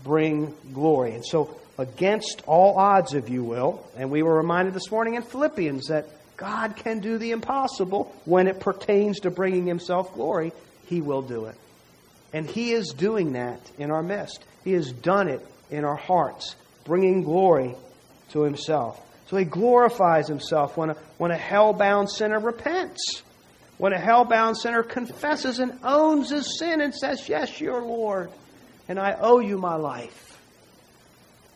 bring 0.05 0.53
glory. 0.73 1.15
And 1.15 1.25
so, 1.25 1.59
against 1.77 2.43
all 2.47 2.77
odds, 2.77 3.13
if 3.13 3.29
you 3.29 3.43
will, 3.43 3.85
and 3.97 4.09
we 4.09 4.23
were 4.23 4.37
reminded 4.37 4.73
this 4.73 4.89
morning 4.89 5.15
in 5.15 5.21
Philippians 5.21 5.87
that 5.87 6.07
God 6.37 6.75
can 6.75 6.99
do 6.99 7.17
the 7.17 7.31
impossible 7.31 8.15
when 8.25 8.47
it 8.47 8.59
pertains 8.59 9.21
to 9.21 9.31
bringing 9.31 9.65
Himself 9.65 10.13
glory, 10.13 10.53
He 10.85 11.01
will 11.01 11.23
do 11.23 11.45
it. 11.45 11.55
And 12.31 12.47
He 12.47 12.71
is 12.71 12.93
doing 12.93 13.33
that 13.33 13.59
in 13.77 13.91
our 13.91 14.03
midst. 14.03 14.43
He 14.63 14.73
has 14.73 14.91
done 14.91 15.27
it 15.27 15.45
in 15.71 15.83
our 15.83 15.95
hearts, 15.95 16.55
bringing 16.85 17.23
glory 17.23 17.75
to 18.31 18.43
Himself. 18.43 19.03
So 19.27 19.37
He 19.37 19.45
glorifies 19.45 20.27
Himself 20.27 20.77
when 20.77 20.91
a, 20.91 20.93
when 21.17 21.31
a 21.31 21.37
hell 21.37 21.73
bound 21.73 22.09
sinner 22.09 22.39
repents. 22.39 23.23
When 23.77 23.93
a 23.93 23.99
hell 23.99 24.25
bound 24.25 24.57
sinner 24.57 24.81
confesses 24.81 25.59
and 25.59 25.79
owns 25.83 26.31
his 26.31 26.57
sin 26.57 26.81
and 26.81 26.93
says, 26.93 27.29
Yes, 27.29 27.61
you're 27.61 27.81
Lord, 27.81 28.31
and 28.87 28.99
I 28.99 29.15
owe 29.19 29.39
you 29.39 29.57
my 29.57 29.75
life. 29.75 30.41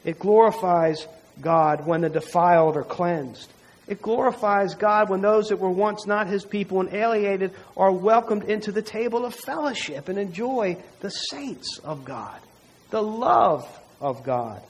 It 0.03 0.19
glorifies 0.19 1.07
God 1.39 1.87
when 1.87 2.01
the 2.01 2.09
defiled 2.09 2.77
are 2.77 2.83
cleansed. 2.83 3.51
It 3.91 4.01
glorifies 4.01 4.73
God 4.75 5.09
when 5.09 5.19
those 5.19 5.49
that 5.49 5.57
were 5.57 5.69
once 5.69 6.07
not 6.07 6.27
his 6.27 6.45
people 6.45 6.79
and 6.79 6.93
alienated 6.93 7.51
are 7.75 7.91
welcomed 7.91 8.45
into 8.45 8.71
the 8.71 8.81
table 8.81 9.25
of 9.25 9.35
fellowship 9.35 10.07
and 10.07 10.17
enjoy 10.17 10.77
the 11.01 11.09
saints 11.09 11.77
of 11.83 12.05
God, 12.05 12.39
the 12.89 13.03
love 13.03 13.67
of 13.99 14.23
God. 14.23 14.63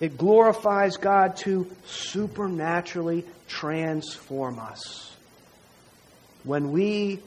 It 0.00 0.16
glorifies 0.16 0.96
God 0.96 1.36
to 1.44 1.70
supernaturally 1.84 3.26
transform 3.46 4.58
us. 4.58 5.14
When 6.44 6.72
we, 6.72 7.20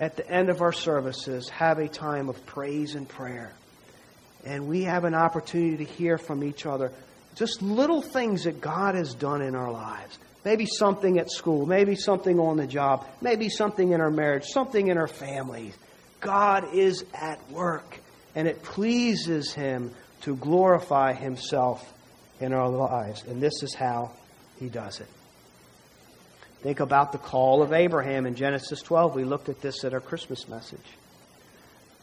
at 0.00 0.16
the 0.16 0.28
end 0.28 0.48
of 0.48 0.60
our 0.60 0.72
services, 0.72 1.48
have 1.50 1.78
a 1.78 1.86
time 1.86 2.28
of 2.28 2.44
praise 2.46 2.96
and 2.96 3.08
prayer, 3.08 3.52
and 4.44 4.66
we 4.66 4.82
have 4.82 5.04
an 5.04 5.14
opportunity 5.14 5.84
to 5.84 5.92
hear 5.92 6.18
from 6.18 6.42
each 6.42 6.66
other 6.66 6.90
just 7.36 7.62
little 7.62 8.02
things 8.02 8.42
that 8.42 8.60
God 8.60 8.96
has 8.96 9.14
done 9.14 9.40
in 9.40 9.54
our 9.54 9.70
lives 9.70 10.18
Maybe 10.44 10.66
something 10.66 11.18
at 11.18 11.30
school, 11.30 11.66
maybe 11.66 11.94
something 11.94 12.40
on 12.40 12.56
the 12.56 12.66
job, 12.66 13.06
maybe 13.20 13.48
something 13.48 13.92
in 13.92 14.00
our 14.00 14.10
marriage, 14.10 14.44
something 14.46 14.88
in 14.88 14.98
our 14.98 15.06
families. 15.06 15.76
God 16.20 16.74
is 16.74 17.04
at 17.14 17.50
work, 17.50 17.98
and 18.34 18.48
it 18.48 18.62
pleases 18.62 19.52
Him 19.52 19.92
to 20.22 20.36
glorify 20.36 21.12
Himself 21.12 21.92
in 22.40 22.52
our 22.52 22.68
lives. 22.68 23.22
And 23.24 23.40
this 23.40 23.62
is 23.62 23.74
how 23.74 24.12
He 24.58 24.68
does 24.68 25.00
it. 25.00 25.08
Think 26.62 26.80
about 26.80 27.12
the 27.12 27.18
call 27.18 27.62
of 27.62 27.72
Abraham 27.72 28.24
in 28.24 28.36
Genesis 28.36 28.82
12. 28.82 29.16
We 29.16 29.24
looked 29.24 29.48
at 29.48 29.60
this 29.60 29.84
at 29.84 29.94
our 29.94 30.00
Christmas 30.00 30.48
message. 30.48 30.78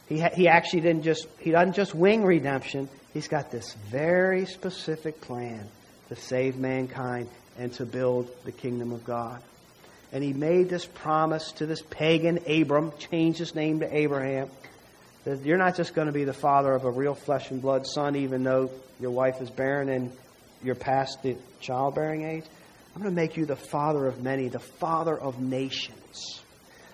He, 0.08 0.20
ha- 0.20 0.32
he 0.34 0.48
actually 0.48 0.82
didn't 0.82 1.04
just, 1.04 1.28
he 1.40 1.52
doesn't 1.52 1.76
just 1.76 1.96
wing 1.96 2.24
redemption. 2.24 2.90
He's 3.14 3.28
got 3.28 3.52
this 3.52 3.74
very 3.90 4.46
specific 4.46 5.22
plan 5.22 5.66
to 6.10 6.16
save 6.16 6.58
mankind 6.58 7.30
and 7.60 7.74
to 7.74 7.86
build 7.86 8.30
the 8.46 8.52
kingdom 8.52 8.92
of 8.92 9.04
God. 9.04 9.42
And 10.12 10.24
he 10.24 10.34
made 10.34 10.70
this 10.70 10.86
promise 10.86 11.52
to 11.54 11.68
this 11.68 11.82
pagan 11.82 12.40
Abram, 12.48 12.94
changed 12.98 13.38
his 13.38 13.54
name 13.54 13.82
to 13.82 13.96
Abraham, 13.96 14.50
that 15.26 15.42
you're 15.42 15.58
not 15.58 15.76
just 15.76 15.94
going 15.94 16.08
to 16.08 16.14
be 16.14 16.24
the 16.24 16.34
father 16.34 16.74
of 16.74 16.86
a 16.86 16.90
real 16.90 17.14
flesh 17.14 17.52
and 17.52 17.62
blood 17.62 17.86
son, 17.86 18.16
even 18.16 18.44
though 18.44 18.72
your 19.00 19.12
wife 19.12 19.42
is 19.42 19.50
barren 19.52 19.90
and 19.90 20.12
you're 20.64 20.74
past 20.74 21.22
the 21.22 21.36
childbearing 21.60 22.24
age. 22.24 22.46
I'm 22.96 23.04
going 23.04 23.14
to 23.14 23.22
make 23.22 23.38
you 23.38 23.46
the 23.46 23.56
father 23.56 24.08
of 24.08 24.24
many, 24.24 24.48
the 24.48 24.60
father 24.60 25.16
of 25.18 25.40
nations. 25.40 26.42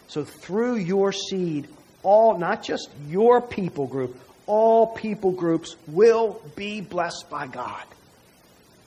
So 0.08 0.24
through 0.24 0.76
your 0.76 1.12
seed, 1.12 1.68
all, 2.04 2.38
not 2.38 2.64
just 2.64 2.90
your 3.08 3.42
people 3.42 3.88
group, 3.88 4.20
all 4.46 4.88
people 4.88 5.32
groups 5.32 5.76
will 5.88 6.42
be 6.56 6.82
blessed 6.82 7.30
by 7.30 7.48
God. 7.48 7.84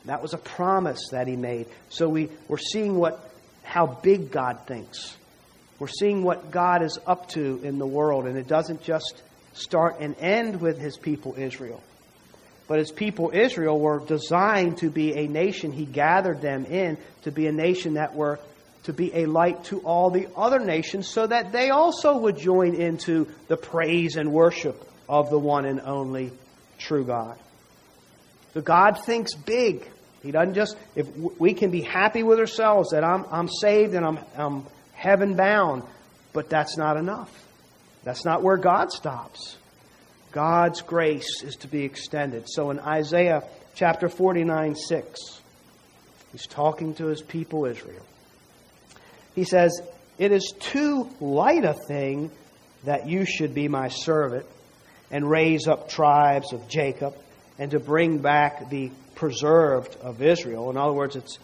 That 0.05 0.23
was 0.23 0.33
a 0.33 0.39
promise 0.39 1.09
that 1.13 1.27
he 1.27 1.37
made. 1.37 1.67
So 1.89 2.09
we, 2.09 2.31
we're 2.49 2.59
seeing 2.59 2.97
what, 2.97 3.31
how 3.63 3.87
big 3.87 4.31
God 4.31 4.61
thinks. 4.67 5.17
We're 5.79 5.89
seeing 5.89 6.23
what 6.23 6.51
God 6.51 6.83
is 6.83 6.99
up 7.07 7.29
to 7.31 7.61
in 7.63 7.79
the 7.79 7.87
world, 7.87 8.27
and 8.27 8.37
it 8.37 8.49
doesn't 8.49 8.83
just 8.83 9.23
start 9.53 9.97
and 10.01 10.17
end 10.19 10.61
with 10.61 10.79
his 10.79 10.97
people 10.97 11.35
Israel. 11.37 11.83
But 12.67 12.79
his 12.81 12.91
people 12.91 13.31
Israel 13.33 13.79
were 13.79 14.01
designed 14.01 14.79
to 14.79 14.91
be 14.91 15.15
a 15.17 15.27
nation. 15.27 15.73
He 15.73 15.87
gathered 15.87 16.41
them 16.41 16.67
in 16.67 16.99
to 17.23 17.31
be 17.33 17.47
a 17.47 17.53
nation 17.53 17.95
that 17.95 18.15
were 18.15 18.39
to 18.85 18.93
be 18.93 19.15
a 19.15 19.27
light 19.27 19.65
to 19.65 19.81
all 19.81 20.11
the 20.11 20.29
other 20.37 20.59
nations 20.59 21.09
so 21.09 21.27
that 21.27 21.53
they 21.53 21.71
also 21.71 22.19
would 22.19 22.39
join 22.39 22.75
into 22.75 23.27
the 23.49 23.57
praise 23.57 24.17
and 24.17 24.33
worship 24.33 24.83
of 25.09 25.31
the 25.31 25.39
one 25.39 25.65
and 25.65 25.81
only 25.81 26.31
true 26.79 27.05
God. 27.05 27.39
God 28.61 29.05
thinks 29.05 29.35
big. 29.35 29.89
He 30.23 30.33
doesn't 30.33 30.55
just, 30.55 30.77
if 30.97 31.09
we 31.17 31.55
can 31.55 31.71
be 31.71 31.83
happy 31.83 32.23
with 32.23 32.39
ourselves 32.39 32.91
that 32.91 33.05
I'm, 33.05 33.25
I'm 33.31 33.49
saved 33.49 33.95
and 33.95 34.05
I'm, 34.05 34.19
I'm 34.37 34.67
heaven 34.93 35.37
bound, 35.37 35.85
but 36.33 36.51
that's 36.51 36.77
not 36.77 36.97
enough. 36.97 37.33
That's 38.05 38.25
not 38.25 38.43
where 38.43 38.57
God 38.57 38.91
stops. 38.91 39.57
God's 40.33 40.83
grace 40.83 41.43
is 41.43 41.57
to 41.57 41.69
be 41.69 41.85
extended. 41.85 42.45
So 42.49 42.71
in 42.71 42.79
Isaiah 42.81 43.43
chapter 43.75 44.09
49, 44.09 44.75
6, 44.75 45.41
he's 46.33 46.47
talking 46.47 46.95
to 46.95 47.07
his 47.07 47.23
people 47.23 47.65
Israel. 47.65 48.05
He 49.35 49.45
says, 49.45 49.81
It 50.19 50.33
is 50.33 50.53
too 50.59 51.09
light 51.21 51.65
a 51.65 51.75
thing 51.75 52.31
that 52.85 53.09
you 53.09 53.25
should 53.25 53.55
be 53.55 53.69
my 53.69 53.89
servant 53.89 54.47
and 55.11 55.29
raise 55.29 55.67
up 55.67 55.89
tribes 55.89 56.53
of 56.53 56.69
Jacob 56.69 57.15
and 57.59 57.71
to 57.73 57.81
bring 57.81 58.19
back 58.19 58.71
the 58.71 58.91
preserved 59.15 59.97
of 59.97 60.23
Israel. 60.23 60.71
In 60.71 60.77
other 60.77 60.93
words, 60.93 61.17
it's 61.17 61.39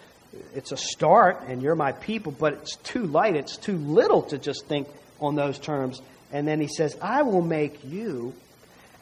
it's 0.55 0.73
a 0.73 0.77
start, 0.77 1.43
and 1.49 1.63
you're 1.63 1.77
my 1.77 1.93
people, 1.93 2.33
but 2.33 2.55
it's 2.55 2.77
too 2.77 3.05
light. 3.05 3.37
It's 3.37 3.57
too 3.57 3.77
little 3.77 4.23
to 4.23 4.39
just 4.39 4.67
think 4.67 4.89
on 5.21 5.35
those 5.35 5.59
terms. 5.59 6.01
And 6.33 6.47
then 6.47 6.61
he 6.61 6.69
says, 6.69 6.97
I 7.01 7.23
will 7.23 7.43
make 7.43 7.85
you 7.85 8.35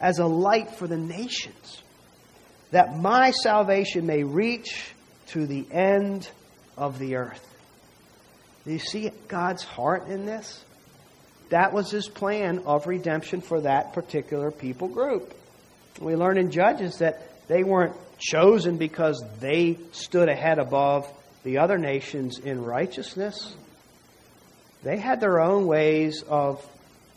as 0.01 0.19
a 0.19 0.27
light 0.27 0.71
for 0.77 0.87
the 0.87 0.97
nations, 0.97 1.83
that 2.71 2.99
my 2.99 3.31
salvation 3.31 4.07
may 4.07 4.25
reach 4.25 4.93
to 5.29 5.47
the 5.47 5.67
end 5.71 6.29
of 6.77 6.99
the 6.99 7.17
earth. 7.17 7.49
Do 8.65 8.73
you 8.73 8.79
see 8.79 9.11
God's 9.29 9.63
heart 9.63 10.09
in 10.09 10.27
this? 10.27 10.65
That 11.51 11.73
was 11.73 11.91
his 11.91 12.09
plan 12.09 12.61
of 12.67 12.87
redemption 12.87 13.41
for 13.41 13.61
that 13.61 13.93
particular 13.93 14.51
people 14.51 14.89
group. 14.89 15.35
We 16.01 16.17
learn 16.17 16.39
in 16.39 16.51
Judges 16.51 16.99
that 16.99 17.49
they 17.49 17.65
weren't 17.65 17.95
chosen 18.19 18.79
because 18.79 19.23
they 19.41 19.79
stood 19.93 20.29
ahead 20.29 20.59
above 20.59 21.07
the 21.45 21.59
other 21.59 21.79
nations 21.79 22.39
in 22.39 22.65
righteousness. 22.65 23.55
They 24.83 24.97
had 24.97 25.21
their 25.21 25.41
own 25.41 25.67
ways 25.67 26.23
of 26.29 26.65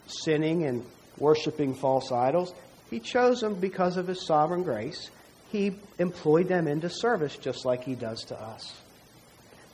sinning 0.07 0.65
and 0.65 0.85
worshiping 1.17 1.75
false 1.75 2.11
idols. 2.11 2.53
He 2.89 2.99
chose 2.99 3.41
them 3.41 3.55
because 3.55 3.97
of 3.97 4.07
his 4.07 4.25
sovereign 4.25 4.63
grace. 4.63 5.09
He 5.51 5.75
employed 5.99 6.47
them 6.47 6.67
into 6.67 6.89
service 6.89 7.38
just 7.38 7.65
like 7.65 7.83
he 7.83 7.95
does 7.95 8.23
to 8.25 8.39
us. 8.39 8.75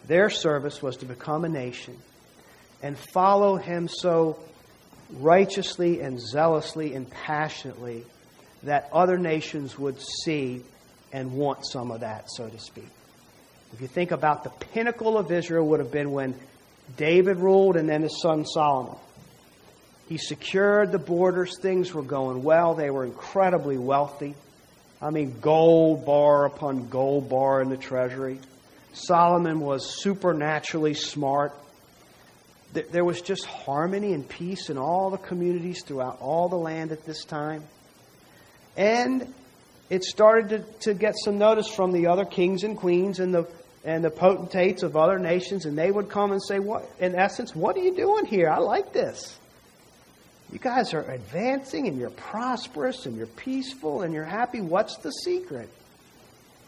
Their 0.08 0.30
service 0.30 0.82
was 0.82 0.98
to 0.98 1.06
become 1.06 1.46
a 1.46 1.50
nation 1.50 1.98
and 2.82 2.98
follow 2.98 3.58
him 3.58 3.88
so 3.88 4.40
righteously 5.12 6.02
and 6.02 6.20
zealously 6.20 6.94
and 6.96 7.10
passionately 7.10 8.06
that 8.64 8.90
other 8.94 9.18
nations 9.18 9.78
would 9.78 10.00
see 10.24 10.64
and 11.12 11.34
want 11.34 11.66
some 11.66 11.92
of 11.92 12.02
that, 12.02 12.30
so 12.30 12.48
to 12.48 12.60
speak. 12.60 12.88
If 13.74 13.82
you 13.82 13.88
think 13.88 14.12
about 14.12 14.44
the 14.44 14.50
pinnacle 14.50 15.18
of 15.18 15.32
Israel 15.32 15.68
would 15.68 15.80
have 15.80 15.92
been 15.92 16.12
when 16.12 16.36
David 16.98 17.38
ruled 17.38 17.78
and 17.78 17.88
then 17.88 18.02
his 18.02 18.22
son 18.22 18.46
Solomon. 18.46 18.96
He 20.10 20.18
secured 20.18 20.92
the 20.92 21.00
borders, 21.00 21.58
things 21.60 21.94
were 21.94 22.04
going 22.04 22.44
well, 22.44 22.74
they 22.74 22.90
were 22.90 23.06
incredibly 23.06 23.78
wealthy. 23.78 24.36
I 25.02 25.10
mean, 25.10 25.40
gold 25.40 26.06
bar 26.06 26.46
upon 26.46 26.90
gold 26.90 27.30
bar 27.30 27.62
in 27.62 27.70
the 27.70 27.78
treasury. 27.78 28.40
Solomon 28.94 29.62
was 29.62 30.02
supernaturally 30.02 30.94
smart. 30.94 31.54
there 32.74 33.06
was 33.06 33.22
just 33.22 33.46
harmony 33.46 34.14
and 34.14 34.28
peace 34.28 34.70
in 34.70 34.78
all 34.78 35.10
the 35.10 35.18
communities 35.18 35.82
throughout 35.84 36.20
all 36.20 36.50
the 36.50 36.58
land 36.58 36.92
at 36.92 37.06
this 37.06 37.24
time. 37.24 37.64
And 38.78 39.34
it 39.90 40.04
started 40.04 40.50
to, 40.50 40.80
to 40.92 40.94
get 40.94 41.16
some 41.18 41.38
notice 41.38 41.68
from 41.68 41.92
the 41.92 42.08
other 42.08 42.26
kings 42.26 42.64
and 42.64 42.78
queens 42.78 43.20
and 43.20 43.34
the 43.34 43.48
and 43.84 44.04
the 44.04 44.12
potentates 44.12 44.84
of 44.84 44.96
other 44.96 45.18
nations, 45.18 45.66
and 45.66 45.76
they 45.76 45.90
would 45.90 46.08
come 46.08 46.32
and 46.32 46.42
say, 46.44 46.60
What 46.60 46.90
in 47.00 47.16
essence, 47.16 47.56
what 47.56 47.76
are 47.76 47.82
you 47.82 47.96
doing 47.96 48.26
here? 48.26 48.48
I 48.50 48.60
like 48.60 48.94
this. 48.94 49.38
You 50.52 50.60
guys 50.60 50.94
are 50.94 51.10
advancing 51.10 51.88
and 51.88 51.98
you're 51.98 52.10
prosperous 52.10 53.06
and 53.06 53.16
you're 53.16 53.26
peaceful 53.26 54.02
and 54.02 54.14
you're 54.14 54.26
happy. 54.26 54.60
What's 54.60 54.98
the 54.98 55.12
secret? 55.12 55.70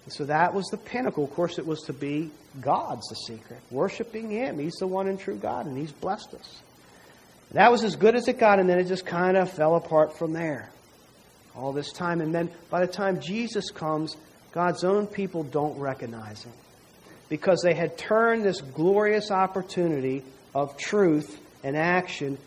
And 0.06 0.14
so 0.14 0.26
that 0.26 0.54
was 0.54 0.66
the 0.68 0.78
pinnacle. 0.78 1.26
Of 1.26 1.34
course, 1.34 1.60
it 1.60 1.66
was 1.66 1.82
to 1.82 1.94
be 1.94 2.32
God's 2.62 3.08
the 3.10 3.16
secret. 3.16 3.60
Worshiping 3.72 4.32
Him. 4.32 4.58
He's 4.58 4.76
the 4.80 4.88
one 4.88 5.08
and 5.08 5.20
true 5.20 5.36
God, 5.36 5.66
and 5.66 5.78
He's 5.78 5.92
blessed 5.92 6.34
us. 6.34 6.62
That 7.52 7.72
was 7.72 7.84
as 7.84 7.96
good 7.96 8.16
as 8.16 8.28
it 8.28 8.40
got, 8.40 8.60
and 8.60 8.68
then 8.68 8.80
it 8.80 8.86
just 8.86 9.06
kind 9.06 9.38
of 9.38 9.52
fell 9.52 9.76
apart 9.76 10.18
from 10.18 10.34
there. 10.34 10.72
All 11.56 11.72
this 11.72 11.92
time. 11.92 12.22
And 12.22 12.34
then 12.34 12.50
by 12.70 12.86
the 12.86 12.92
time 12.92 13.22
Jesus 13.22 13.70
comes, 13.70 14.16
God's 14.52 14.84
own 14.84 15.08
people 15.08 15.44
don't 15.44 15.78
recognize 15.80 16.44
Him. 16.44 16.54
Because 17.30 17.62
they 17.64 17.74
had 17.74 17.98
turned 17.98 18.44
this 18.44 18.62
glorious 18.62 19.32
opportunity 19.32 20.24
of 20.54 20.78
truth 20.78 21.40
and 21.64 21.76
action 21.76 22.38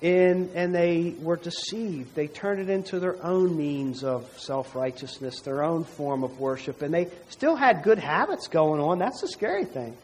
in, 0.00 0.50
and 0.54 0.74
they 0.74 1.14
were 1.20 1.36
deceived. 1.36 2.14
They 2.14 2.26
turned 2.26 2.60
it 2.60 2.68
into 2.68 3.00
their 3.00 3.22
own 3.24 3.56
means 3.56 4.04
of 4.04 4.38
self 4.38 4.74
righteousness, 4.74 5.40
their 5.40 5.62
own 5.62 5.84
form 5.84 6.24
of 6.24 6.38
worship, 6.38 6.82
and 6.82 6.92
they 6.92 7.08
still 7.28 7.56
had 7.56 7.82
good 7.82 7.98
habits 7.98 8.48
going 8.48 8.80
on. 8.80 8.98
That's 8.98 9.20
the 9.20 9.28
scary 9.28 9.64
thing. 9.64 9.96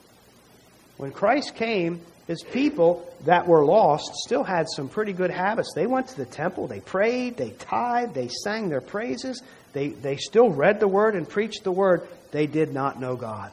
When 0.97 1.11
Christ 1.11 1.55
came, 1.55 2.01
his 2.27 2.43
people 2.43 3.09
that 3.25 3.47
were 3.47 3.65
lost 3.65 4.15
still 4.25 4.45
had 4.45 4.67
some 4.69 4.89
pretty 4.89 5.13
good 5.13 5.31
habits. 5.31 5.73
They 5.75 5.87
went 5.87 6.09
to 6.09 6.17
the 6.17 6.25
temple, 6.25 6.69
they 6.69 6.81
prayed, 6.81 7.37
they 7.37 7.51
tithed, 7.51 8.15
they 8.15 8.29
sang 8.29 8.69
their 8.69 8.81
praises, 8.81 9.43
they, 9.73 9.89
they 9.89 10.17
still 10.17 10.51
read 10.51 10.81
the 10.81 10.89
word 10.89 11.17
and 11.17 11.29
preached 11.29 11.65
the 11.65 11.73
word. 11.73 12.07
They 12.31 12.47
did 12.47 12.73
not 12.73 13.01
know 13.01 13.17
God. 13.17 13.53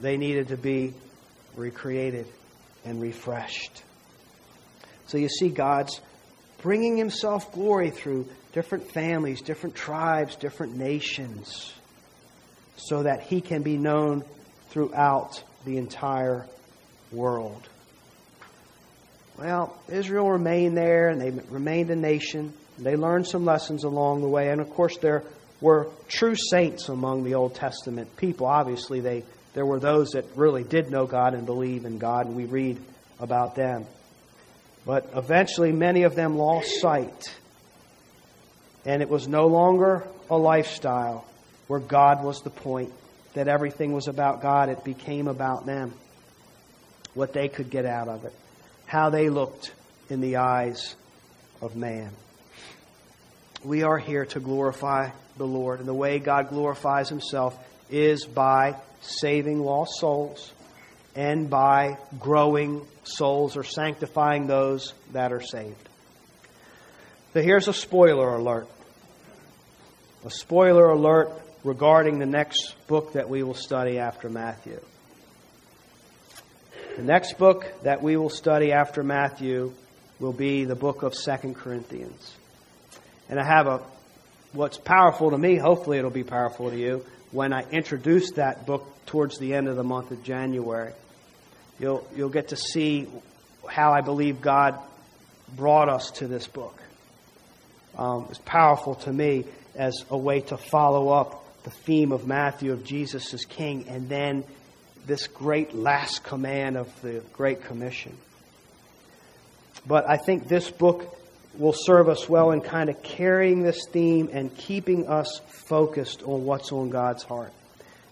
They 0.00 0.16
needed 0.16 0.48
to 0.48 0.56
be 0.56 0.94
recreated 1.56 2.26
and 2.84 3.00
refreshed. 3.00 3.82
So 5.08 5.18
you 5.18 5.28
see 5.28 5.48
God's 5.48 6.00
bringing 6.62 6.96
himself 6.96 7.52
glory 7.52 7.90
through 7.90 8.28
different 8.52 8.90
families, 8.92 9.40
different 9.42 9.74
tribes, 9.74 10.36
different 10.36 10.76
nations, 10.76 11.72
so 12.76 13.02
that 13.02 13.22
he 13.22 13.40
can 13.40 13.62
be 13.62 13.76
known 13.76 14.24
throughout 14.68 15.42
the 15.64 15.76
entire 15.76 16.46
world. 17.12 17.68
Well, 19.38 19.76
Israel 19.88 20.30
remained 20.30 20.76
there 20.76 21.08
and 21.08 21.20
they 21.20 21.30
remained 21.48 21.90
a 21.90 21.96
nation. 21.96 22.52
They 22.78 22.96
learned 22.96 23.26
some 23.26 23.44
lessons 23.44 23.84
along 23.84 24.20
the 24.22 24.28
way. 24.28 24.50
And 24.50 24.60
of 24.60 24.70
course, 24.70 24.98
there 24.98 25.22
were 25.60 25.88
true 26.08 26.34
saints 26.34 26.88
among 26.88 27.24
the 27.24 27.34
Old 27.34 27.54
Testament 27.54 28.16
people. 28.16 28.46
Obviously, 28.46 29.00
they, 29.00 29.24
there 29.54 29.66
were 29.66 29.80
those 29.80 30.10
that 30.10 30.24
really 30.36 30.64
did 30.64 30.90
know 30.90 31.06
God 31.06 31.34
and 31.34 31.46
believe 31.46 31.84
in 31.84 31.98
God, 31.98 32.26
and 32.26 32.36
we 32.36 32.44
read 32.44 32.78
about 33.20 33.54
them. 33.54 33.86
But 34.84 35.10
eventually, 35.14 35.72
many 35.72 36.04
of 36.04 36.14
them 36.14 36.36
lost 36.36 36.80
sight. 36.80 37.34
And 38.84 39.02
it 39.02 39.08
was 39.08 39.28
no 39.28 39.46
longer 39.46 40.06
a 40.30 40.36
lifestyle 40.36 41.26
where 41.66 41.80
God 41.80 42.24
was 42.24 42.42
the 42.42 42.50
point, 42.50 42.92
that 43.38 43.46
everything 43.46 43.92
was 43.92 44.08
about 44.08 44.42
God. 44.42 44.68
It 44.68 44.82
became 44.82 45.28
about 45.28 45.64
them, 45.64 45.94
what 47.14 47.32
they 47.32 47.46
could 47.46 47.70
get 47.70 47.86
out 47.86 48.08
of 48.08 48.24
it, 48.24 48.32
how 48.84 49.10
they 49.10 49.28
looked 49.30 49.72
in 50.10 50.20
the 50.20 50.38
eyes 50.38 50.96
of 51.62 51.76
man. 51.76 52.10
We 53.64 53.84
are 53.84 53.96
here 53.96 54.26
to 54.26 54.40
glorify 54.40 55.10
the 55.36 55.46
Lord. 55.46 55.78
And 55.78 55.88
the 55.88 55.94
way 55.94 56.18
God 56.18 56.48
glorifies 56.48 57.08
himself 57.08 57.56
is 57.88 58.24
by 58.24 58.74
saving 59.02 59.60
lost 59.60 60.00
souls 60.00 60.52
and 61.14 61.48
by 61.48 61.96
growing 62.18 62.84
souls 63.04 63.56
or 63.56 63.62
sanctifying 63.62 64.48
those 64.48 64.94
that 65.12 65.32
are 65.32 65.42
saved. 65.42 65.88
So 67.34 67.40
here's 67.40 67.68
a 67.68 67.72
spoiler 67.72 68.34
alert. 68.34 68.66
A 70.24 70.30
spoiler 70.32 70.88
alert 70.90 71.30
regarding 71.64 72.18
the 72.18 72.26
next 72.26 72.74
book 72.86 73.12
that 73.14 73.28
we 73.28 73.42
will 73.42 73.54
study 73.54 73.98
after 73.98 74.28
Matthew. 74.28 74.80
The 76.96 77.02
next 77.02 77.38
book 77.38 77.66
that 77.82 78.02
we 78.02 78.16
will 78.16 78.30
study 78.30 78.72
after 78.72 79.02
Matthew 79.02 79.72
will 80.18 80.32
be 80.32 80.64
the 80.64 80.74
book 80.74 81.02
of 81.02 81.14
Second 81.14 81.54
Corinthians. 81.54 82.34
And 83.28 83.38
I 83.38 83.44
have 83.44 83.66
a 83.66 83.82
what's 84.52 84.78
powerful 84.78 85.30
to 85.30 85.38
me, 85.38 85.56
hopefully 85.56 85.98
it'll 85.98 86.10
be 86.10 86.24
powerful 86.24 86.70
to 86.70 86.76
you, 86.76 87.04
when 87.30 87.52
I 87.52 87.68
introduce 87.70 88.32
that 88.32 88.66
book 88.66 88.86
towards 89.06 89.38
the 89.38 89.54
end 89.54 89.68
of 89.68 89.76
the 89.76 89.84
month 89.84 90.10
of 90.10 90.22
January. 90.22 90.92
You'll, 91.78 92.06
you'll 92.16 92.30
get 92.30 92.48
to 92.48 92.56
see 92.56 93.06
how 93.68 93.92
I 93.92 94.00
believe 94.00 94.40
God 94.40 94.78
brought 95.54 95.88
us 95.88 96.10
to 96.12 96.26
this 96.26 96.46
book. 96.46 96.76
Um, 97.96 98.26
it's 98.30 98.38
powerful 98.38 98.94
to 98.96 99.12
me 99.12 99.44
as 99.74 100.04
a 100.10 100.16
way 100.16 100.40
to 100.40 100.56
follow 100.56 101.10
up 101.10 101.44
the 101.68 101.74
theme 101.74 102.12
of 102.12 102.26
Matthew 102.26 102.72
of 102.72 102.82
Jesus 102.82 103.34
as 103.34 103.44
King 103.44 103.84
and 103.88 104.08
then 104.08 104.42
this 105.04 105.26
great 105.26 105.74
last 105.74 106.24
command 106.24 106.78
of 106.78 106.88
the 107.02 107.22
Great 107.34 107.62
Commission. 107.62 108.16
But 109.86 110.08
I 110.08 110.16
think 110.16 110.48
this 110.48 110.70
book 110.70 111.14
will 111.58 111.74
serve 111.74 112.08
us 112.08 112.26
well 112.26 112.52
in 112.52 112.62
kind 112.62 112.88
of 112.88 113.02
carrying 113.02 113.62
this 113.62 113.86
theme 113.90 114.30
and 114.32 114.56
keeping 114.56 115.08
us 115.08 115.42
focused 115.66 116.22
on 116.22 116.46
what's 116.46 116.72
on 116.72 116.88
God's 116.88 117.22
heart. 117.22 117.52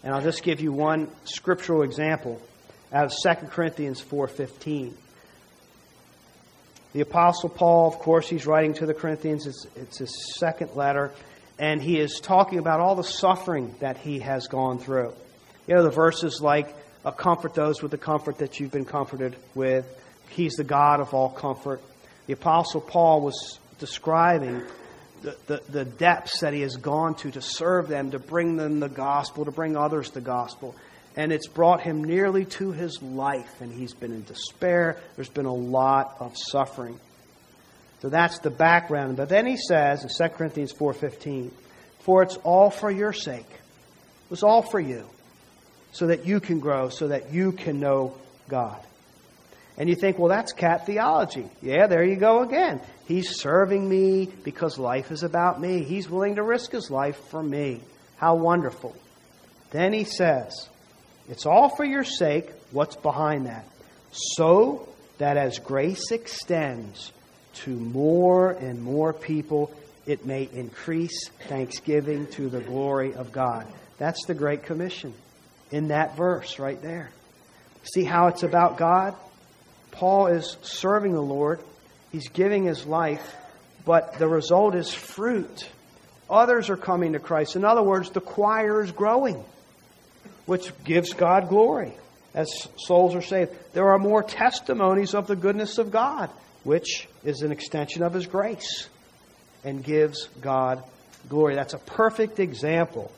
And 0.02 0.12
I'll 0.12 0.22
just 0.22 0.42
give 0.42 0.60
you 0.60 0.70
one 0.70 1.08
scriptural 1.24 1.80
example 1.80 2.42
out 2.92 3.06
of 3.06 3.12
2 3.22 3.46
Corinthians 3.46 4.02
4.15. 4.02 4.92
The 6.92 7.00
Apostle 7.00 7.48
Paul, 7.48 7.88
of 7.88 8.00
course, 8.00 8.28
he's 8.28 8.46
writing 8.46 8.74
to 8.74 8.84
the 8.84 8.94
Corinthians. 8.94 9.46
It's, 9.46 9.66
it's 9.76 9.98
his 10.00 10.34
second 10.38 10.76
letter. 10.76 11.10
And 11.58 11.80
he 11.80 11.98
is 11.98 12.20
talking 12.22 12.58
about 12.58 12.80
all 12.80 12.94
the 12.94 13.04
suffering 13.04 13.74
that 13.80 13.96
he 13.96 14.20
has 14.20 14.46
gone 14.46 14.78
through. 14.78 15.12
You 15.66 15.74
know, 15.74 15.82
the 15.82 15.90
verses 15.90 16.40
like, 16.40 16.74
comfort 17.16 17.54
those 17.54 17.82
with 17.82 17.92
the 17.92 17.98
comfort 17.98 18.38
that 18.38 18.58
you've 18.58 18.72
been 18.72 18.84
comforted 18.84 19.36
with. 19.54 19.86
He's 20.30 20.54
the 20.54 20.64
God 20.64 21.00
of 21.00 21.14
all 21.14 21.30
comfort. 21.30 21.80
The 22.26 22.32
Apostle 22.32 22.80
Paul 22.80 23.20
was 23.20 23.58
describing 23.78 24.62
the, 25.22 25.36
the, 25.46 25.62
the, 25.68 25.84
depths 25.84 26.40
that 26.40 26.52
he 26.52 26.62
has 26.62 26.76
gone 26.76 27.14
to 27.16 27.30
to 27.30 27.40
serve 27.40 27.88
them, 27.88 28.10
to 28.10 28.18
bring 28.18 28.56
them 28.56 28.80
the 28.80 28.88
gospel, 28.88 29.44
to 29.44 29.52
bring 29.52 29.76
others 29.76 30.10
the 30.10 30.20
gospel 30.20 30.74
and 31.16 31.32
it's 31.32 31.48
brought 31.48 31.80
him 31.80 32.04
nearly 32.04 32.44
to 32.44 32.72
his 32.72 33.02
life, 33.02 33.60
and 33.60 33.72
he's 33.72 33.94
been 33.94 34.12
in 34.12 34.22
despair. 34.24 35.00
There's 35.16 35.30
been 35.30 35.46
a 35.46 35.54
lot 35.54 36.16
of 36.20 36.36
suffering. 36.36 37.00
So 38.00 38.08
that's 38.08 38.38
the 38.40 38.50
background. 38.50 39.16
But 39.16 39.28
then 39.28 39.46
he 39.46 39.56
says 39.56 40.02
in 40.02 40.08
2 40.08 40.36
Corinthians 40.36 40.72
4:15, 40.72 41.50
"For 42.00 42.22
it's 42.22 42.36
all 42.44 42.70
for 42.70 42.90
your 42.90 43.12
sake. 43.12 43.50
It 43.50 44.30
was 44.30 44.42
all 44.42 44.62
for 44.62 44.80
you, 44.80 45.06
so 45.92 46.08
that 46.08 46.26
you 46.26 46.40
can 46.40 46.60
grow, 46.60 46.88
so 46.88 47.08
that 47.08 47.32
you 47.32 47.52
can 47.52 47.80
know 47.80 48.14
God." 48.48 48.80
And 49.78 49.88
you 49.88 49.94
think, 49.94 50.18
well, 50.18 50.28
that's 50.28 50.52
cat 50.52 50.86
theology. 50.86 51.50
Yeah, 51.60 51.86
there 51.86 52.04
you 52.04 52.16
go 52.16 52.40
again. 52.40 52.80
He's 53.06 53.38
serving 53.38 53.86
me 53.86 54.26
because 54.42 54.78
life 54.78 55.12
is 55.12 55.22
about 55.22 55.60
me. 55.60 55.82
He's 55.84 56.08
willing 56.08 56.36
to 56.36 56.42
risk 56.42 56.72
his 56.72 56.90
life 56.90 57.18
for 57.28 57.42
me. 57.42 57.82
How 58.16 58.36
wonderful. 58.36 58.96
Then 59.70 59.92
he 59.92 60.04
says, 60.04 60.68
it's 61.28 61.44
all 61.44 61.68
for 61.68 61.84
your 61.84 62.04
sake. 62.04 62.50
What's 62.70 62.96
behind 62.96 63.46
that? 63.46 63.66
So 64.12 64.88
that 65.18 65.36
as 65.36 65.58
grace 65.58 66.10
extends 66.10 67.12
to 67.64 67.70
more 67.70 68.50
and 68.50 68.82
more 68.82 69.12
people, 69.12 69.72
it 70.06 70.24
may 70.24 70.48
increase 70.52 71.28
thanksgiving 71.48 72.26
to 72.28 72.48
the 72.48 72.60
glory 72.60 73.14
of 73.14 73.32
God. 73.32 73.66
That's 73.98 74.24
the 74.26 74.34
Great 74.34 74.64
Commission 74.64 75.14
in 75.70 75.88
that 75.88 76.16
verse 76.16 76.58
right 76.58 76.80
there. 76.80 77.10
See 77.94 78.04
how 78.04 78.28
it's 78.28 78.42
about 78.42 78.76
God? 78.76 79.14
Paul 79.90 80.26
is 80.26 80.56
serving 80.62 81.12
the 81.12 81.22
Lord, 81.22 81.60
he's 82.12 82.28
giving 82.28 82.64
his 82.64 82.86
life, 82.86 83.34
but 83.84 84.18
the 84.18 84.28
result 84.28 84.74
is 84.74 84.92
fruit. 84.92 85.68
Others 86.28 86.70
are 86.70 86.76
coming 86.76 87.12
to 87.12 87.18
Christ. 87.18 87.56
In 87.56 87.64
other 87.64 87.82
words, 87.82 88.10
the 88.10 88.20
choir 88.20 88.82
is 88.82 88.92
growing 88.92 89.44
which 90.46 90.72
gives 90.84 91.12
God 91.12 91.48
glory 91.48 91.92
as 92.34 92.48
souls 92.76 93.14
are 93.14 93.22
saved. 93.22 93.50
There 93.72 93.90
are 93.90 93.98
more 93.98 94.22
testimonies 94.22 95.14
of 95.14 95.26
the 95.26 95.36
goodness 95.36 95.78
of 95.78 95.90
God, 95.90 96.30
which 96.66 97.06
is 97.22 97.42
an 97.42 97.52
extension 97.52 98.02
of 98.02 98.12
His 98.12 98.26
grace 98.26 98.88
and 99.62 99.84
gives 99.84 100.28
God 100.40 100.82
glory. 101.28 101.54
That's 101.54 101.74
a 101.74 101.78
perfect 101.78 102.40
example 102.40 103.12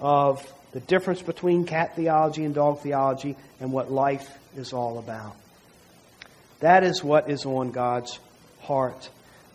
of 0.00 0.44
the 0.72 0.80
difference 0.80 1.22
between 1.22 1.64
cat 1.64 1.94
theology 1.94 2.44
and 2.44 2.54
dog 2.54 2.80
theology, 2.80 3.36
and 3.60 3.72
what 3.72 3.92
life 3.92 4.36
is 4.56 4.72
all 4.72 4.98
about. 4.98 5.36
That 6.58 6.82
is 6.82 7.04
what 7.04 7.30
is 7.30 7.46
on 7.46 7.70
God's 7.70 8.18
heart. 8.62 9.08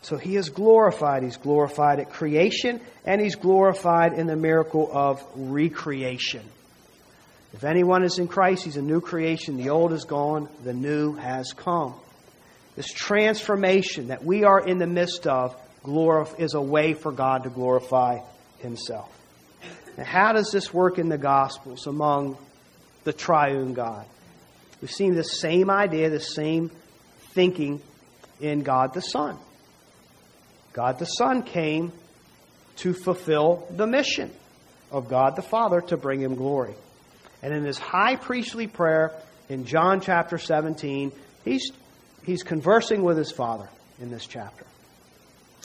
So 0.03 0.15
he 0.15 0.37
is 0.37 0.49
glorified. 0.49 1.23
He's 1.23 1.37
glorified 1.37 1.99
at 1.99 2.11
creation, 2.11 2.79
and 3.03 3.19
he's 3.19 3.35
glorified 3.35 4.13
in 4.13 4.27
the 4.27 4.37
miracle 4.37 4.89
of 4.93 5.21
recreation. 5.35 6.43
If 7.51 7.65
anyone 7.65 8.03
is 8.03 8.19
in 8.19 8.29
Christ, 8.29 8.63
he's 8.63 8.77
a 8.77 8.81
new 8.81 9.01
creation. 9.01 9.57
The 9.57 9.69
old 9.69 9.91
is 9.91 10.05
gone, 10.05 10.47
the 10.63 10.73
new 10.73 11.15
has 11.15 11.51
come. 11.51 11.95
This 12.77 12.93
transformation 12.93 14.09
that 14.09 14.23
we 14.23 14.45
are 14.45 14.65
in 14.65 14.77
the 14.77 14.87
midst 14.87 15.27
of 15.27 15.53
is 16.37 16.53
a 16.53 16.61
way 16.61 16.93
for 16.93 17.11
God 17.11 17.43
to 17.43 17.49
glorify 17.49 18.19
himself. 18.59 19.09
Now, 19.97 20.03
how 20.03 20.33
does 20.33 20.51
this 20.51 20.71
work 20.71 20.99
in 20.99 21.09
the 21.09 21.17
Gospels 21.17 21.87
among 21.87 22.37
the 23.03 23.13
triune 23.13 23.73
God? 23.73 24.05
We've 24.79 24.91
seen 24.91 25.15
the 25.15 25.23
same 25.23 25.71
idea, 25.71 26.09
the 26.11 26.19
same 26.19 26.69
thinking 27.31 27.81
in 28.39 28.61
God 28.61 28.93
the 28.93 29.01
Son. 29.01 29.37
God 30.73 30.99
the 30.99 31.05
Son 31.05 31.41
came 31.41 31.91
to 32.77 32.93
fulfill 32.93 33.67
the 33.71 33.87
mission 33.87 34.31
of 34.91 35.09
God 35.09 35.35
the 35.35 35.41
Father 35.41 35.81
to 35.81 35.97
bring 35.97 36.21
him 36.21 36.35
glory. 36.35 36.75
And 37.41 37.55
in 37.55 37.63
his 37.63 37.79
high 37.79 38.17
priestly 38.17 38.67
prayer 38.67 39.13
in 39.49 39.65
John 39.65 40.01
chapter 40.01 40.37
17, 40.37 41.11
he's, 41.43 41.71
he's 42.27 42.43
conversing 42.43 43.01
with 43.01 43.17
his 43.17 43.31
Father 43.31 43.67
in 43.99 44.11
this 44.11 44.27
chapter. 44.27 44.65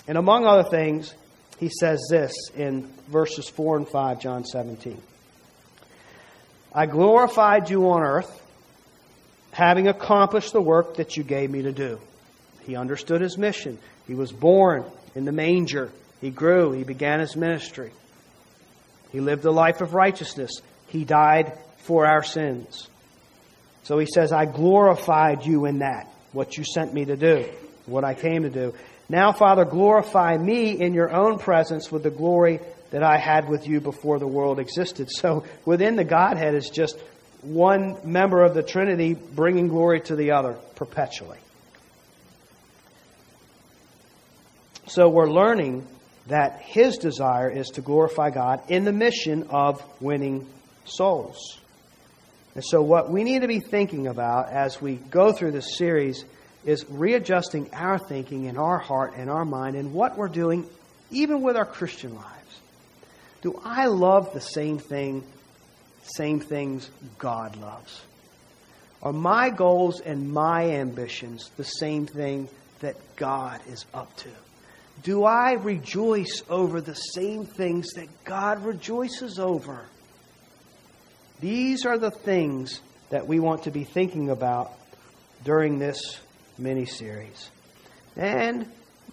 And 0.08 0.16
among 0.16 0.46
other 0.46 0.68
things, 0.68 1.12
he 1.58 1.68
says 1.68 2.00
this 2.08 2.32
in 2.56 2.88
verses 3.08 3.48
4 3.50 3.76
and 3.76 3.88
5, 3.88 4.20
John 4.20 4.44
17. 4.46 5.00
I 6.74 6.86
glorified 6.86 7.68
you 7.68 7.90
on 7.90 8.02
earth, 8.02 8.40
having 9.50 9.88
accomplished 9.88 10.54
the 10.54 10.62
work 10.62 10.96
that 10.96 11.18
you 11.18 11.22
gave 11.22 11.50
me 11.50 11.62
to 11.62 11.72
do. 11.72 12.00
He 12.64 12.76
understood 12.76 13.20
his 13.20 13.36
mission. 13.36 13.78
He 14.06 14.14
was 14.14 14.32
born 14.32 14.84
in 15.14 15.26
the 15.26 15.32
manger. 15.32 15.92
He 16.20 16.30
grew. 16.30 16.72
He 16.72 16.84
began 16.84 17.20
his 17.20 17.36
ministry. 17.36 17.92
He 19.10 19.20
lived 19.20 19.44
a 19.44 19.50
life 19.50 19.80
of 19.80 19.92
righteousness. 19.92 20.52
He 20.86 21.04
died 21.04 21.58
for 21.78 22.06
our 22.06 22.22
sins. 22.22 22.88
So 23.82 23.98
he 23.98 24.06
says, 24.06 24.32
I 24.32 24.46
glorified 24.46 25.44
you 25.44 25.66
in 25.66 25.80
that, 25.80 26.08
what 26.32 26.56
you 26.56 26.64
sent 26.64 26.92
me 26.92 27.04
to 27.04 27.16
do, 27.16 27.44
what 27.86 28.04
I 28.04 28.14
came 28.14 28.42
to 28.42 28.50
do. 28.50 28.74
Now, 29.08 29.32
Father, 29.32 29.64
glorify 29.64 30.36
me 30.36 30.80
in 30.80 30.94
your 30.94 31.14
own 31.14 31.38
presence 31.38 31.92
with 31.92 32.02
the 32.02 32.10
glory 32.10 32.60
that 32.90 33.02
I 33.02 33.18
had 33.18 33.48
with 33.48 33.66
you 33.66 33.80
before 33.80 34.18
the 34.18 34.26
world 34.26 34.58
existed. 34.58 35.10
So 35.10 35.44
within 35.64 35.96
the 35.96 36.04
Godhead 36.04 36.54
is 36.54 36.70
just 36.70 36.98
one 37.42 37.98
member 38.04 38.42
of 38.42 38.54
the 38.54 38.62
Trinity 38.62 39.14
bringing 39.14 39.68
glory 39.68 40.00
to 40.02 40.16
the 40.16 40.32
other 40.32 40.54
perpetually. 40.76 41.38
So 44.86 45.08
we're 45.08 45.30
learning 45.30 45.86
that 46.26 46.60
his 46.60 46.98
desire 46.98 47.50
is 47.50 47.68
to 47.70 47.80
glorify 47.80 48.30
God 48.30 48.60
in 48.68 48.84
the 48.84 48.92
mission 48.92 49.48
of 49.50 49.82
winning 50.00 50.46
souls. 50.84 51.58
And 52.54 52.64
so, 52.64 52.82
what 52.82 53.10
we 53.10 53.24
need 53.24 53.42
to 53.42 53.48
be 53.48 53.60
thinking 53.60 54.06
about 54.06 54.50
as 54.50 54.80
we 54.80 54.96
go 54.96 55.32
through 55.32 55.52
this 55.52 55.76
series 55.78 56.24
is 56.64 56.84
readjusting 56.88 57.72
our 57.72 57.98
thinking 57.98 58.44
in 58.44 58.56
our 58.56 58.78
heart 58.78 59.14
and 59.16 59.30
our 59.30 59.44
mind 59.44 59.76
and 59.76 59.92
what 59.92 60.16
we're 60.16 60.28
doing, 60.28 60.68
even 61.10 61.42
with 61.42 61.56
our 61.56 61.64
Christian 61.64 62.14
lives. 62.14 62.60
Do 63.40 63.60
I 63.64 63.86
love 63.86 64.32
the 64.32 64.40
same 64.40 64.78
thing, 64.78 65.24
same 66.02 66.40
things 66.40 66.88
God 67.18 67.56
loves? 67.56 68.02
Are 69.02 69.12
my 69.12 69.50
goals 69.50 70.00
and 70.00 70.30
my 70.30 70.70
ambitions 70.70 71.50
the 71.56 71.64
same 71.64 72.06
thing 72.06 72.48
that 72.80 72.96
God 73.16 73.60
is 73.68 73.84
up 73.92 74.14
to? 74.18 74.28
Do 75.02 75.24
I 75.24 75.54
rejoice 75.54 76.42
over 76.48 76.80
the 76.80 76.94
same 76.94 77.44
things 77.44 77.94
that 77.94 78.24
God 78.24 78.64
rejoices 78.64 79.40
over? 79.40 79.86
These 81.42 81.86
are 81.86 81.98
the 81.98 82.12
things 82.12 82.80
that 83.10 83.26
we 83.26 83.40
want 83.40 83.64
to 83.64 83.72
be 83.72 83.82
thinking 83.82 84.30
about 84.30 84.70
during 85.44 85.80
this 85.80 86.20
mini 86.56 86.86
series. 86.86 87.50
And 88.16 88.64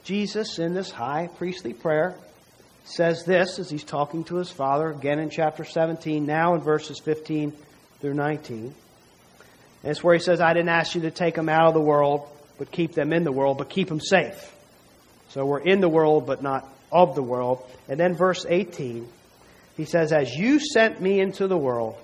Jesus, 0.04 0.60
in 0.60 0.76
this 0.76 0.92
high 0.92 1.28
priestly 1.40 1.74
prayer, 1.74 2.16
says 2.86 3.24
this 3.24 3.58
as 3.58 3.72
he's 3.72 3.84
talking 3.84 4.26
to 4.26 4.36
his 4.36 4.52
Father, 4.52 4.92
again 4.92 5.18
in 5.18 5.32
chapter 5.32 5.66
17, 5.66 6.28
now 6.28 6.54
in 6.54 6.62
verses 6.62 7.00
15 7.00 7.52
through 8.00 8.14
19. 8.14 8.76
And 9.82 9.92
it's 9.92 10.04
where 10.04 10.14
he 10.14 10.22
says, 10.22 10.40
I 10.40 10.54
didn't 10.54 10.70
ask 10.70 10.94
you 10.94 11.02
to 11.02 11.12
take 11.12 11.34
them 11.34 11.50
out 11.50 11.70
of 11.70 11.74
the 11.74 11.82
world, 11.82 12.30
but 12.60 12.70
keep 12.70 12.92
them 12.92 13.12
in 13.12 13.24
the 13.24 13.32
world, 13.32 13.58
but 13.58 13.72
keep 13.72 13.90
them 13.90 14.02
safe. 14.02 14.56
So 15.30 15.48
we're 15.48 15.62
in 15.62 15.80
the 15.80 15.90
world, 15.90 16.28
but 16.28 16.44
not 16.44 16.72
of 16.92 17.16
the 17.16 17.24
world. 17.24 17.68
And 17.88 18.00
then 18.00 18.14
verse 18.14 18.46
18, 18.48 19.08
he 19.78 19.86
says, 19.86 20.14
As 20.14 20.36
you 20.36 20.60
sent 20.60 21.02
me 21.02 21.20
into 21.20 21.48
the 21.48 21.58
world, 21.58 21.98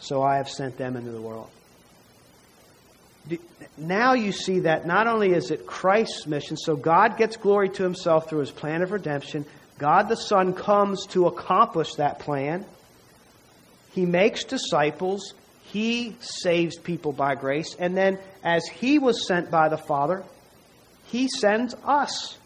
so 0.00 0.22
I 0.22 0.36
have 0.36 0.48
sent 0.48 0.76
them 0.76 0.96
into 0.96 1.10
the 1.10 1.20
world. 1.20 1.50
Now 3.76 4.14
you 4.14 4.32
see 4.32 4.60
that 4.60 4.86
not 4.86 5.06
only 5.06 5.32
is 5.32 5.50
it 5.50 5.66
Christ's 5.66 6.26
mission, 6.26 6.56
so 6.56 6.74
God 6.74 7.16
gets 7.16 7.36
glory 7.36 7.68
to 7.70 7.82
himself 7.82 8.28
through 8.28 8.40
his 8.40 8.50
plan 8.50 8.82
of 8.82 8.92
redemption. 8.92 9.44
God 9.78 10.08
the 10.08 10.16
Son 10.16 10.54
comes 10.54 11.06
to 11.08 11.26
accomplish 11.26 11.94
that 11.94 12.18
plan. 12.18 12.64
He 13.92 14.06
makes 14.06 14.44
disciples. 14.44 15.34
He 15.64 16.16
saves 16.20 16.78
people 16.78 17.12
by 17.12 17.34
grace. 17.34 17.76
And 17.78 17.96
then, 17.96 18.18
as 18.42 18.66
he 18.66 18.98
was 18.98 19.26
sent 19.26 19.50
by 19.50 19.68
the 19.68 19.78
Father, 19.78 20.24
he 21.06 21.28
sends 21.28 21.74
us. 21.84 22.38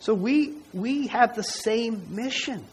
So 0.00 0.14
we, 0.14 0.54
we 0.72 1.08
have 1.08 1.36
the 1.36 1.44
same 1.44 2.14
mission. 2.14 2.64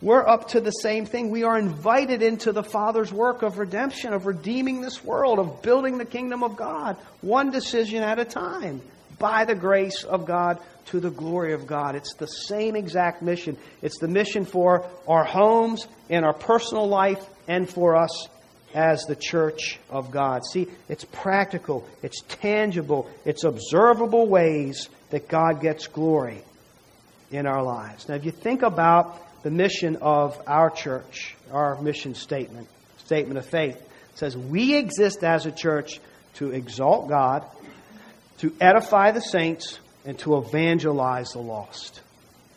We're 0.00 0.26
up 0.26 0.48
to 0.50 0.60
the 0.60 0.70
same 0.70 1.06
thing. 1.06 1.30
We 1.30 1.42
are 1.42 1.58
invited 1.58 2.22
into 2.22 2.52
the 2.52 2.62
Father's 2.62 3.12
work 3.12 3.42
of 3.42 3.58
redemption, 3.58 4.12
of 4.12 4.26
redeeming 4.26 4.80
this 4.80 5.02
world, 5.04 5.40
of 5.40 5.60
building 5.62 5.98
the 5.98 6.04
kingdom 6.04 6.44
of 6.44 6.56
God, 6.56 6.96
one 7.20 7.50
decision 7.50 8.02
at 8.02 8.20
a 8.20 8.24
time, 8.24 8.80
by 9.18 9.44
the 9.44 9.56
grace 9.56 10.04
of 10.04 10.24
God 10.24 10.60
to 10.86 11.00
the 11.00 11.10
glory 11.10 11.52
of 11.52 11.66
God. 11.66 11.96
It's 11.96 12.14
the 12.14 12.26
same 12.26 12.76
exact 12.76 13.22
mission. 13.22 13.56
It's 13.82 13.98
the 13.98 14.06
mission 14.06 14.44
for 14.44 14.86
our 15.08 15.24
homes 15.24 15.86
and 16.08 16.24
our 16.24 16.32
personal 16.32 16.88
life 16.88 17.24
and 17.48 17.68
for 17.68 17.96
us 17.96 18.28
as 18.74 19.02
the 19.04 19.16
church 19.16 19.80
of 19.90 20.10
God. 20.10 20.42
See, 20.44 20.68
it's 20.88 21.04
practical, 21.04 21.88
it's 22.02 22.22
tangible, 22.28 23.10
it's 23.24 23.44
observable 23.44 24.28
ways 24.28 24.88
that 25.10 25.28
God 25.28 25.60
gets 25.60 25.86
glory 25.88 26.42
in 27.30 27.46
our 27.46 27.62
lives. 27.62 28.08
Now, 28.08 28.14
if 28.14 28.24
you 28.24 28.30
think 28.30 28.62
about 28.62 29.20
the 29.42 29.50
mission 29.50 29.96
of 29.96 30.40
our 30.46 30.70
church, 30.70 31.36
our 31.52 31.80
mission 31.80 32.14
statement, 32.14 32.68
statement 32.98 33.38
of 33.38 33.46
faith. 33.46 33.76
It 33.76 34.18
says, 34.18 34.36
We 34.36 34.76
exist 34.76 35.22
as 35.22 35.46
a 35.46 35.52
church 35.52 36.00
to 36.34 36.50
exalt 36.50 37.08
God, 37.08 37.44
to 38.38 38.52
edify 38.60 39.12
the 39.12 39.20
saints, 39.20 39.78
and 40.04 40.18
to 40.20 40.38
evangelize 40.38 41.30
the 41.30 41.40
lost. 41.40 42.00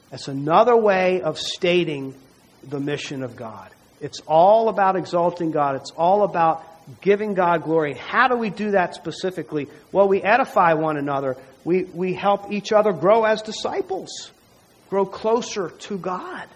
That's 0.10 0.28
another 0.28 0.76
way 0.76 1.22
of 1.22 1.40
stating 1.40 2.16
the 2.64 2.80
mission 2.80 3.24
of 3.24 3.36
God. 3.36 3.72
It's 4.00 4.20
all 4.28 4.70
about 4.70 4.96
exalting 4.96 5.52
God, 5.52 5.76
it's 5.76 5.92
all 5.92 6.24
about 6.24 6.66
giving 7.02 7.34
God 7.34 7.64
glory. 7.64 7.94
How 7.94 8.28
do 8.28 8.36
we 8.36 8.50
do 8.50 8.72
that 8.72 8.96
specifically? 8.96 9.68
Well, 9.92 10.08
we 10.08 10.22
edify 10.22 10.74
one 10.74 10.98
another, 10.98 11.38
we, 11.64 11.84
we 11.84 12.14
help 12.14 12.52
each 12.52 12.72
other 12.72 12.92
grow 12.92 13.24
as 13.24 13.42
disciples, 13.42 14.32
grow 14.90 15.06
closer 15.06 15.70
to 15.70 15.98
God 15.98 16.48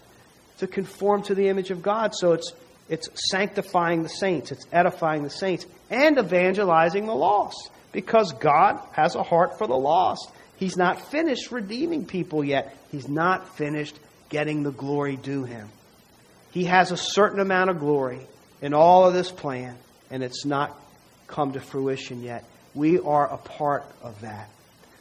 to 0.59 0.67
conform 0.67 1.23
to 1.23 1.35
the 1.35 1.47
image 1.47 1.71
of 1.71 1.81
God. 1.81 2.13
So 2.15 2.33
it's, 2.33 2.53
it's 2.89 3.09
sanctifying 3.31 4.03
the 4.03 4.09
saints, 4.09 4.51
it's 4.51 4.65
edifying 4.71 5.23
the 5.23 5.29
saints, 5.29 5.65
and 5.89 6.17
evangelizing 6.17 7.05
the 7.05 7.15
lost. 7.15 7.71
Because 7.91 8.33
God 8.33 8.79
has 8.91 9.15
a 9.15 9.23
heart 9.23 9.57
for 9.57 9.67
the 9.67 9.77
lost. 9.77 10.29
He's 10.57 10.77
not 10.77 11.11
finished 11.11 11.51
redeeming 11.51 12.05
people 12.05 12.43
yet. 12.43 12.75
He's 12.91 13.07
not 13.07 13.57
finished 13.57 13.97
getting 14.29 14.63
the 14.63 14.71
glory 14.71 15.15
due 15.17 15.43
him. 15.43 15.69
He 16.51 16.65
has 16.65 16.91
a 16.91 16.97
certain 16.97 17.39
amount 17.39 17.69
of 17.69 17.79
glory 17.79 18.19
in 18.61 18.73
all 18.73 19.05
of 19.05 19.13
this 19.13 19.31
plan, 19.31 19.75
and 20.09 20.23
it's 20.23 20.45
not 20.45 20.77
come 21.27 21.53
to 21.53 21.59
fruition 21.59 22.21
yet. 22.21 22.43
We 22.73 22.99
are 22.99 23.31
a 23.31 23.37
part 23.37 23.85
of 24.01 24.21
that. 24.21 24.49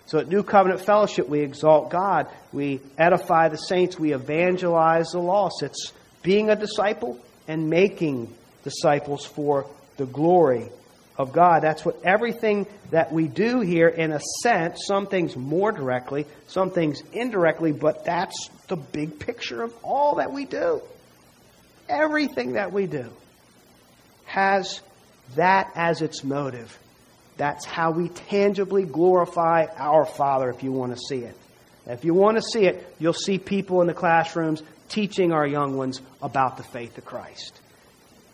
So 0.07 0.19
at 0.19 0.29
New 0.29 0.43
Covenant 0.43 0.81
Fellowship, 0.83 1.29
we 1.29 1.41
exalt 1.41 1.91
God, 1.91 2.27
we 2.53 2.81
edify 2.99 3.49
the 3.49 3.57
saints, 3.57 3.99
we 3.99 4.13
evangelize 4.13 5.13
the 5.13 5.19
lost. 5.19 5.63
It's 5.63 5.93
being 6.23 6.51
a 6.51 6.57
disciple 6.57 7.19
and 7.49 7.71
making 7.71 8.33
disciples 8.65 9.25
for 9.25 9.67
the 9.97 10.07
glory 10.07 10.69
of 11.17 11.33
God. 11.33 11.63
That's 11.63 11.85
what 11.85 12.05
everything 12.05 12.67
that 12.91 13.13
we 13.13 13.29
do 13.29 13.61
here, 13.61 13.89
in 13.89 14.13
a 14.13 14.21
sense, 14.43 14.81
some 14.87 15.07
things 15.07 15.37
more 15.37 15.73
directly, 15.73 16.27
some 16.49 16.71
things 16.71 17.03
indirectly, 17.13 17.73
but 17.73 18.05
that's 18.05 18.51
the 18.69 18.77
big 18.77 19.19
picture 19.19 19.63
of 19.63 19.73
all 19.83 20.17
that 20.17 20.33
we 20.33 20.45
do. 20.45 20.83
everything 21.89 22.53
that 22.53 22.73
we 22.73 22.87
do 22.87 23.11
has 24.25 24.81
that 25.37 25.71
as 25.75 26.03
its 26.03 26.25
motive. 26.25 26.79
That's 27.37 27.65
how 27.65 27.91
we 27.91 28.09
tangibly 28.09 28.85
glorify 28.85 29.67
our 29.77 30.05
Father 30.05 30.51
if 30.51 30.63
you 30.63 30.73
want 30.73 30.93
to 30.93 30.99
see 30.99 31.25
it. 31.25 31.37
If 31.87 32.05
you 32.05 32.15
want 32.15 32.37
to 32.37 32.43
see 32.43 32.65
it, 32.65 32.95
you'll 32.99 33.13
see 33.13 33.39
people 33.39 33.81
in 33.81 33.87
the 33.87 33.95
classrooms 33.95 34.63
teaching 34.89 35.33
our 35.33 35.47
young 35.47 35.77
ones 35.77 36.01
about 36.23 36.57
the 36.57 36.63
faith 36.63 36.97
of 36.97 37.05
Christ. 37.05 37.61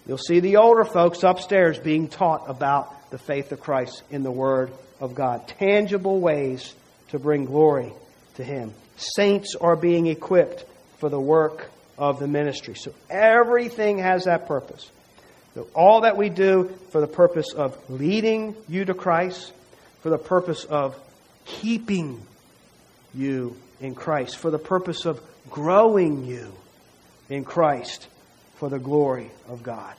You'll 0.06 0.18
see 0.18 0.40
the 0.40 0.56
older 0.56 0.84
folks 0.84 1.22
upstairs 1.22 1.78
being 1.78 2.08
taught 2.08 2.48
about 2.48 3.10
the 3.10 3.18
faith 3.18 3.52
of 3.52 3.60
Christ 3.60 4.02
in 4.10 4.22
the 4.22 4.30
Word 4.30 4.70
of 5.00 5.14
God. 5.14 5.48
Tangible 5.48 6.20
ways 6.20 6.74
to 7.08 7.18
bring 7.18 7.44
glory 7.44 7.92
to 8.36 8.44
Him. 8.44 8.72
Saints 8.96 9.56
are 9.60 9.76
being 9.76 10.06
equipped 10.06 10.64
for 10.98 11.08
the 11.08 11.20
work 11.20 11.70
of 11.98 12.18
the 12.18 12.28
ministry. 12.28 12.74
So 12.74 12.92
everything 13.08 13.98
has 13.98 14.24
that 14.24 14.46
purpose. 14.46 14.90
So 15.54 15.66
all 15.74 16.02
that 16.02 16.16
we 16.16 16.28
do 16.28 16.70
for 16.90 17.00
the 17.00 17.06
purpose 17.06 17.52
of 17.52 17.76
leading 17.90 18.54
you 18.68 18.84
to 18.84 18.94
Christ, 18.94 19.52
for 20.02 20.10
the 20.10 20.18
purpose 20.18 20.64
of 20.64 20.98
keeping 21.44 22.20
you 23.14 23.56
in 23.80 23.94
Christ, 23.94 24.36
for 24.36 24.50
the 24.50 24.58
purpose 24.58 25.06
of 25.06 25.20
growing 25.50 26.24
you 26.24 26.52
in 27.28 27.44
Christ 27.44 28.06
for 28.56 28.68
the 28.68 28.78
glory 28.78 29.30
of 29.48 29.62
God. 29.62 29.94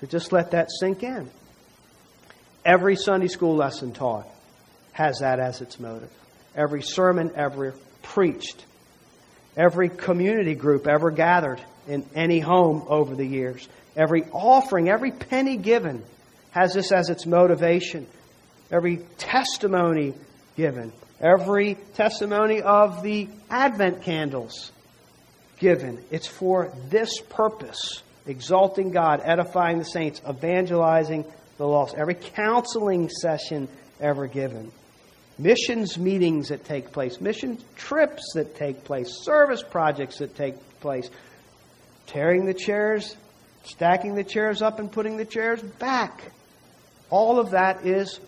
So 0.00 0.06
just 0.06 0.32
let 0.32 0.50
that 0.50 0.68
sink 0.80 1.02
in. 1.02 1.30
Every 2.64 2.96
Sunday 2.96 3.28
school 3.28 3.56
lesson 3.56 3.92
taught 3.92 4.26
has 4.92 5.20
that 5.20 5.38
as 5.38 5.60
its 5.60 5.78
motive. 5.80 6.10
Every 6.54 6.82
sermon 6.82 7.30
ever 7.36 7.74
preached, 8.02 8.64
every 9.56 9.88
community 9.88 10.54
group 10.54 10.86
ever 10.86 11.10
gathered 11.10 11.60
in 11.90 12.06
any 12.14 12.40
home 12.40 12.84
over 12.88 13.14
the 13.14 13.26
years, 13.26 13.68
every 13.96 14.24
offering, 14.32 14.88
every 14.88 15.10
penny 15.10 15.56
given 15.56 16.02
has 16.52 16.72
this 16.74 16.92
as 16.92 17.10
its 17.10 17.26
motivation. 17.26 18.06
Every 18.70 18.98
testimony 19.18 20.14
given, 20.56 20.92
every 21.20 21.76
testimony 21.94 22.62
of 22.62 23.02
the 23.02 23.28
Advent 23.50 24.02
candles 24.02 24.70
given. 25.58 26.02
It's 26.10 26.26
for 26.26 26.72
this 26.88 27.20
purpose 27.20 28.02
exalting 28.26 28.92
God, 28.92 29.20
edifying 29.24 29.78
the 29.78 29.84
saints, 29.84 30.22
evangelizing 30.28 31.24
the 31.58 31.66
lost. 31.66 31.94
Every 31.96 32.14
counseling 32.14 33.08
session 33.08 33.68
ever 34.00 34.26
given. 34.26 34.70
Missions 35.38 35.98
meetings 35.98 36.48
that 36.48 36.64
take 36.64 36.92
place, 36.92 37.20
mission 37.20 37.58
trips 37.74 38.32
that 38.34 38.56
take 38.56 38.84
place, 38.84 39.08
service 39.24 39.62
projects 39.62 40.18
that 40.18 40.36
take 40.36 40.54
place, 40.80 41.08
tearing 42.10 42.44
the 42.44 42.54
chairs, 42.54 43.16
stacking 43.62 44.14
the 44.14 44.24
chairs 44.24 44.62
up, 44.62 44.78
and 44.78 44.90
putting 44.90 45.16
the 45.16 45.24
chairs 45.24 45.62
back. 45.62 46.22
All 47.08 47.38
of 47.38 47.52
that 47.52 47.86
is 47.86 48.18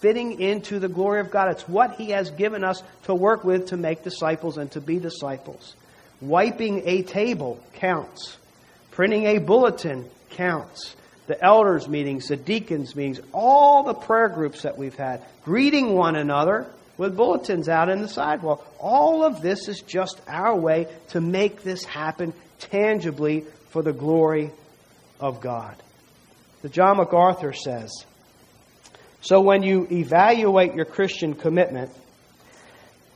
fitting 0.00 0.40
into 0.40 0.78
the 0.78 0.88
glory 0.88 1.20
of 1.20 1.30
God. 1.30 1.50
It's 1.50 1.68
what 1.68 1.96
He 1.96 2.10
has 2.10 2.30
given 2.30 2.64
us 2.64 2.82
to 3.04 3.14
work 3.14 3.44
with 3.44 3.68
to 3.68 3.76
make 3.76 4.02
disciples 4.02 4.56
and 4.56 4.70
to 4.72 4.80
be 4.80 4.98
disciples. 4.98 5.74
Wiping 6.20 6.82
a 6.86 7.02
table 7.02 7.62
counts. 7.74 8.36
Printing 8.90 9.26
a 9.26 9.38
bulletin 9.38 10.08
counts. 10.30 10.96
The 11.26 11.42
elders' 11.44 11.86
meetings, 11.86 12.28
the 12.28 12.36
deacons' 12.36 12.96
meetings, 12.96 13.20
all 13.34 13.82
the 13.82 13.92
prayer 13.92 14.30
groups 14.30 14.62
that 14.62 14.78
we've 14.78 14.94
had, 14.94 15.22
greeting 15.44 15.94
one 15.94 16.16
another 16.16 16.66
with 16.96 17.14
bulletins 17.14 17.68
out 17.68 17.90
in 17.90 18.00
the 18.00 18.08
sidewalk. 18.08 18.66
All 18.80 19.22
of 19.22 19.42
this 19.42 19.68
is 19.68 19.82
just 19.82 20.20
our 20.26 20.56
way 20.56 20.86
to 21.08 21.20
make 21.20 21.62
this 21.62 21.84
happen 21.84 22.32
tangibly 22.58 23.44
for 23.70 23.82
the 23.82 23.92
glory 23.92 24.50
of 25.20 25.40
God. 25.40 25.76
The 26.62 26.68
John 26.68 26.96
MacArthur 26.96 27.52
says, 27.52 28.04
so 29.20 29.40
when 29.40 29.62
you 29.62 29.86
evaluate 29.90 30.74
your 30.74 30.84
Christian 30.84 31.34
commitment 31.34 31.90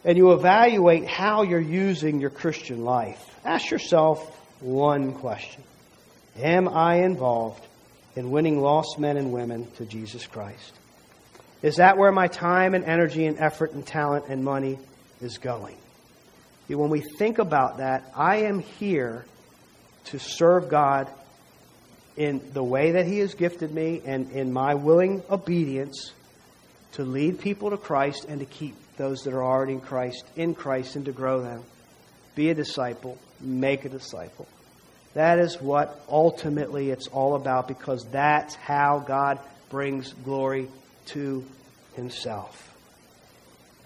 and 0.05 0.19
you 0.19 0.33
evaluate 0.33 1.07
how 1.07 1.43
you're 1.43 1.61
using 1.61 2.21
your 2.21 2.31
Christian 2.31 2.85
life, 2.85 3.25
ask 3.45 3.71
yourself 3.71 4.37
one 4.61 5.15
question. 5.15 5.63
Am 6.39 6.69
I 6.69 7.05
involved 7.05 7.65
in 8.17 8.31
winning 8.31 8.61
lost 8.61 8.99
men 8.99 9.17
and 9.17 9.33
women 9.33 9.71
to 9.77 9.85
Jesus 9.85 10.27
Christ? 10.27 10.73
Is 11.63 11.77
that 11.77 11.97
where 11.97 12.11
my 12.11 12.27
time 12.27 12.75
and 12.75 12.85
energy 12.85 13.27
and 13.27 13.39
effort 13.39 13.73
and 13.73 13.87
talent 13.87 14.27
and 14.29 14.43
money 14.45 14.79
is 15.21 15.39
going? 15.39 15.77
When 16.69 16.91
we 16.91 17.01
think 17.01 17.39
about 17.39 17.79
that, 17.79 18.11
I 18.17 18.43
am 18.43 18.61
here 18.61 19.27
to 20.07 20.19
serve 20.19 20.69
God 20.69 21.09
in 22.17 22.41
the 22.53 22.63
way 22.63 22.93
that 22.93 23.07
He 23.07 23.19
has 23.19 23.35
gifted 23.35 23.73
me 23.73 24.03
and 24.05 24.31
in 24.33 24.53
my 24.53 24.75
willing 24.75 25.23
obedience 25.31 26.13
to 26.93 27.05
lead 27.05 27.41
people 27.41 27.71
to 27.71 27.77
Christ 27.77 28.27
and 28.29 28.41
to 28.41 28.47
keep 28.47 28.75
those 28.97 29.23
that 29.23 29.33
are 29.33 29.43
already 29.43 29.75
in 29.75 29.81
Christ 29.81 30.25
in 30.37 30.55
Christ 30.55 30.97
and 30.97 31.07
to 31.07 31.13
grow 31.13 31.41
them. 31.41 31.63
Be 32.35 32.51
a 32.51 32.55
disciple, 32.55 33.19
make 33.41 33.85
a 33.85 33.89
disciple. 33.89 34.47
That 35.15 35.39
is 35.39 35.61
what 35.61 36.03
ultimately 36.09 36.91
it's 36.91 37.09
all 37.09 37.35
about 37.35 37.69
because 37.69 38.07
that's 38.11 38.55
how 38.55 39.01
God 39.01 39.39
brings 39.69 40.13
glory 40.13 40.69
to 41.07 41.45
Himself. 41.95 42.75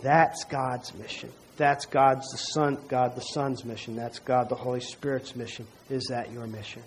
That's 0.02 0.44
God's 0.44 0.94
mission. 0.94 1.32
That's 1.56 1.86
God's 1.86 2.30
the 2.30 2.38
Son, 2.38 2.78
God 2.88 3.16
the 3.16 3.22
Son's 3.22 3.64
mission. 3.64 3.96
That's 3.96 4.18
God 4.18 4.48
the 4.48 4.54
Holy 4.54 4.80
Spirit's 4.80 5.34
mission. 5.34 5.66
Is 5.88 6.08
that 6.10 6.32
your 6.32 6.46
mission? 6.46 6.82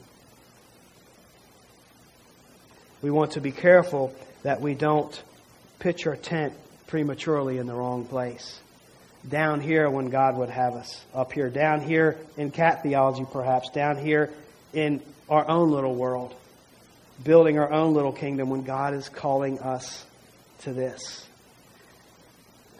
We 3.01 3.09
want 3.11 3.31
to 3.31 3.41
be 3.41 3.51
careful 3.51 4.13
that 4.43 4.61
we 4.61 4.75
don't 4.75 5.21
pitch 5.79 6.05
our 6.05 6.15
tent 6.15 6.53
prematurely 6.87 7.57
in 7.57 7.65
the 7.65 7.73
wrong 7.73 8.05
place. 8.05 8.59
Down 9.27 9.59
here 9.59 9.89
when 9.89 10.09
God 10.09 10.37
would 10.37 10.49
have 10.49 10.75
us. 10.75 11.03
Up 11.13 11.31
here. 11.31 11.49
Down 11.49 11.81
here 11.81 12.17
in 12.37 12.51
cat 12.51 12.83
theology, 12.83 13.25
perhaps. 13.31 13.69
Down 13.69 13.97
here 13.97 14.33
in 14.73 15.01
our 15.29 15.47
own 15.49 15.71
little 15.71 15.95
world. 15.95 16.33
Building 17.23 17.57
our 17.59 17.71
own 17.71 17.93
little 17.93 18.13
kingdom 18.13 18.49
when 18.49 18.63
God 18.63 18.93
is 18.93 19.09
calling 19.09 19.59
us 19.59 20.05
to 20.59 20.73
this. 20.73 21.28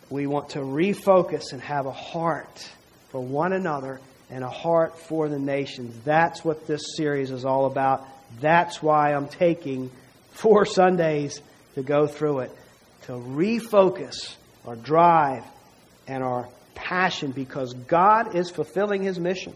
We 0.09 0.27
want 0.27 0.49
to 0.51 0.59
refocus 0.59 1.53
and 1.53 1.61
have 1.61 1.85
a 1.85 1.91
heart 1.91 2.69
for 3.09 3.21
one 3.21 3.53
another 3.53 4.01
and 4.29 4.43
a 4.43 4.49
heart 4.49 4.99
for 4.99 5.29
the 5.29 5.39
nations. 5.39 5.95
That's 6.03 6.43
what 6.43 6.67
this 6.67 6.81
series 6.95 7.31
is 7.31 7.45
all 7.45 7.65
about. 7.65 8.07
That's 8.39 8.81
why 8.81 9.13
I'm 9.13 9.27
taking 9.27 9.91
four 10.31 10.65
Sundays 10.65 11.41
to 11.75 11.83
go 11.83 12.07
through 12.07 12.39
it, 12.39 12.51
to 13.03 13.13
refocus 13.13 14.35
our 14.65 14.75
drive 14.75 15.43
and 16.07 16.23
our 16.23 16.47
passion 16.75 17.31
because 17.31 17.73
God 17.73 18.35
is 18.35 18.49
fulfilling 18.49 19.03
His 19.03 19.19
mission 19.19 19.53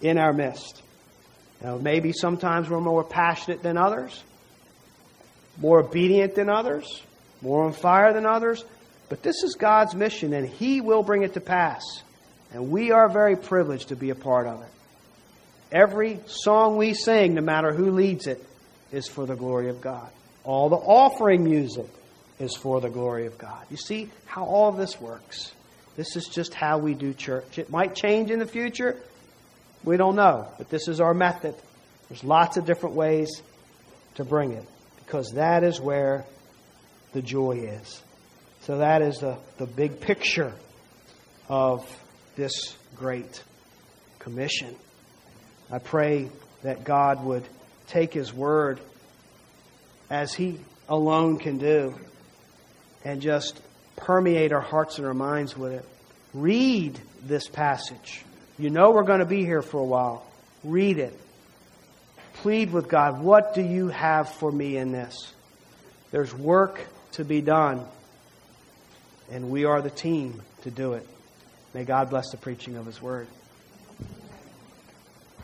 in 0.00 0.18
our 0.18 0.32
midst. 0.32 0.82
Now, 1.62 1.78
maybe 1.78 2.12
sometimes 2.12 2.68
we're 2.68 2.80
more 2.80 3.04
passionate 3.04 3.62
than 3.62 3.76
others, 3.78 4.22
more 5.58 5.80
obedient 5.80 6.34
than 6.34 6.48
others, 6.48 7.02
more 7.40 7.64
on 7.64 7.72
fire 7.72 8.12
than 8.12 8.26
others, 8.26 8.64
but 9.08 9.22
this 9.22 9.42
is 9.42 9.54
God's 9.54 9.94
mission 9.94 10.32
and 10.32 10.48
He 10.48 10.80
will 10.80 11.02
bring 11.02 11.22
it 11.22 11.34
to 11.34 11.40
pass. 11.40 11.82
And 12.52 12.70
we 12.70 12.92
are 12.92 13.08
very 13.08 13.36
privileged 13.36 13.88
to 13.88 13.96
be 13.96 14.10
a 14.10 14.14
part 14.14 14.46
of 14.46 14.62
it. 14.62 14.68
Every 15.72 16.20
song 16.26 16.76
we 16.76 16.94
sing, 16.94 17.34
no 17.34 17.42
matter 17.42 17.72
who 17.72 17.90
leads 17.90 18.26
it, 18.26 18.44
is 18.92 19.08
for 19.08 19.26
the 19.26 19.34
glory 19.34 19.68
of 19.68 19.80
God. 19.80 20.08
All 20.44 20.68
the 20.68 20.76
offering 20.76 21.42
music 21.42 21.88
is 22.38 22.54
for 22.54 22.80
the 22.80 22.88
glory 22.88 23.26
of 23.26 23.36
God. 23.36 23.64
You 23.70 23.76
see 23.76 24.10
how 24.26 24.44
all 24.44 24.70
this 24.72 25.00
works. 25.00 25.52
This 25.96 26.14
is 26.14 26.28
just 26.28 26.54
how 26.54 26.78
we 26.78 26.94
do 26.94 27.12
church. 27.14 27.58
It 27.58 27.70
might 27.70 27.94
change 27.94 28.30
in 28.30 28.38
the 28.38 28.46
future. 28.46 28.96
We 29.82 29.96
don't 29.96 30.14
know. 30.14 30.46
But 30.56 30.68
this 30.68 30.88
is 30.88 31.00
our 31.00 31.14
method. 31.14 31.54
There's 32.08 32.22
lots 32.22 32.56
of 32.56 32.66
different 32.66 32.94
ways 32.94 33.42
to 34.16 34.24
bring 34.24 34.52
it 34.52 34.64
because 35.04 35.32
that 35.32 35.64
is 35.64 35.80
where 35.80 36.24
the 37.12 37.22
joy 37.22 37.68
is. 37.82 38.02
So 38.66 38.78
that 38.78 39.00
is 39.00 39.20
the, 39.20 39.38
the 39.58 39.66
big 39.66 40.00
picture 40.00 40.52
of 41.48 41.88
this 42.34 42.76
great 42.96 43.44
commission. 44.18 44.74
I 45.70 45.78
pray 45.78 46.30
that 46.64 46.82
God 46.82 47.24
would 47.24 47.44
take 47.86 48.12
His 48.12 48.34
Word 48.34 48.80
as 50.10 50.34
He 50.34 50.58
alone 50.88 51.38
can 51.38 51.58
do 51.58 51.94
and 53.04 53.22
just 53.22 53.62
permeate 53.94 54.50
our 54.50 54.60
hearts 54.60 54.98
and 54.98 55.06
our 55.06 55.14
minds 55.14 55.56
with 55.56 55.74
it. 55.74 55.84
Read 56.34 57.00
this 57.22 57.46
passage. 57.46 58.24
You 58.58 58.70
know 58.70 58.90
we're 58.90 59.04
going 59.04 59.20
to 59.20 59.26
be 59.26 59.44
here 59.44 59.62
for 59.62 59.78
a 59.78 59.84
while. 59.84 60.26
Read 60.64 60.98
it. 60.98 61.16
Plead 62.42 62.72
with 62.72 62.88
God. 62.88 63.22
What 63.22 63.54
do 63.54 63.62
you 63.62 63.86
have 63.90 64.28
for 64.28 64.50
me 64.50 64.76
in 64.76 64.90
this? 64.90 65.32
There's 66.10 66.34
work 66.34 66.80
to 67.12 67.24
be 67.24 67.40
done, 67.42 67.86
and 69.30 69.50
we 69.50 69.64
are 69.64 69.82
the 69.82 69.90
team 69.90 70.42
to 70.62 70.70
do 70.70 70.94
it. 70.94 71.06
May 71.74 71.84
God 71.84 72.10
bless 72.10 72.30
the 72.30 72.36
preaching 72.36 72.76
of 72.76 72.86
His 72.86 73.00
Word. 73.02 73.28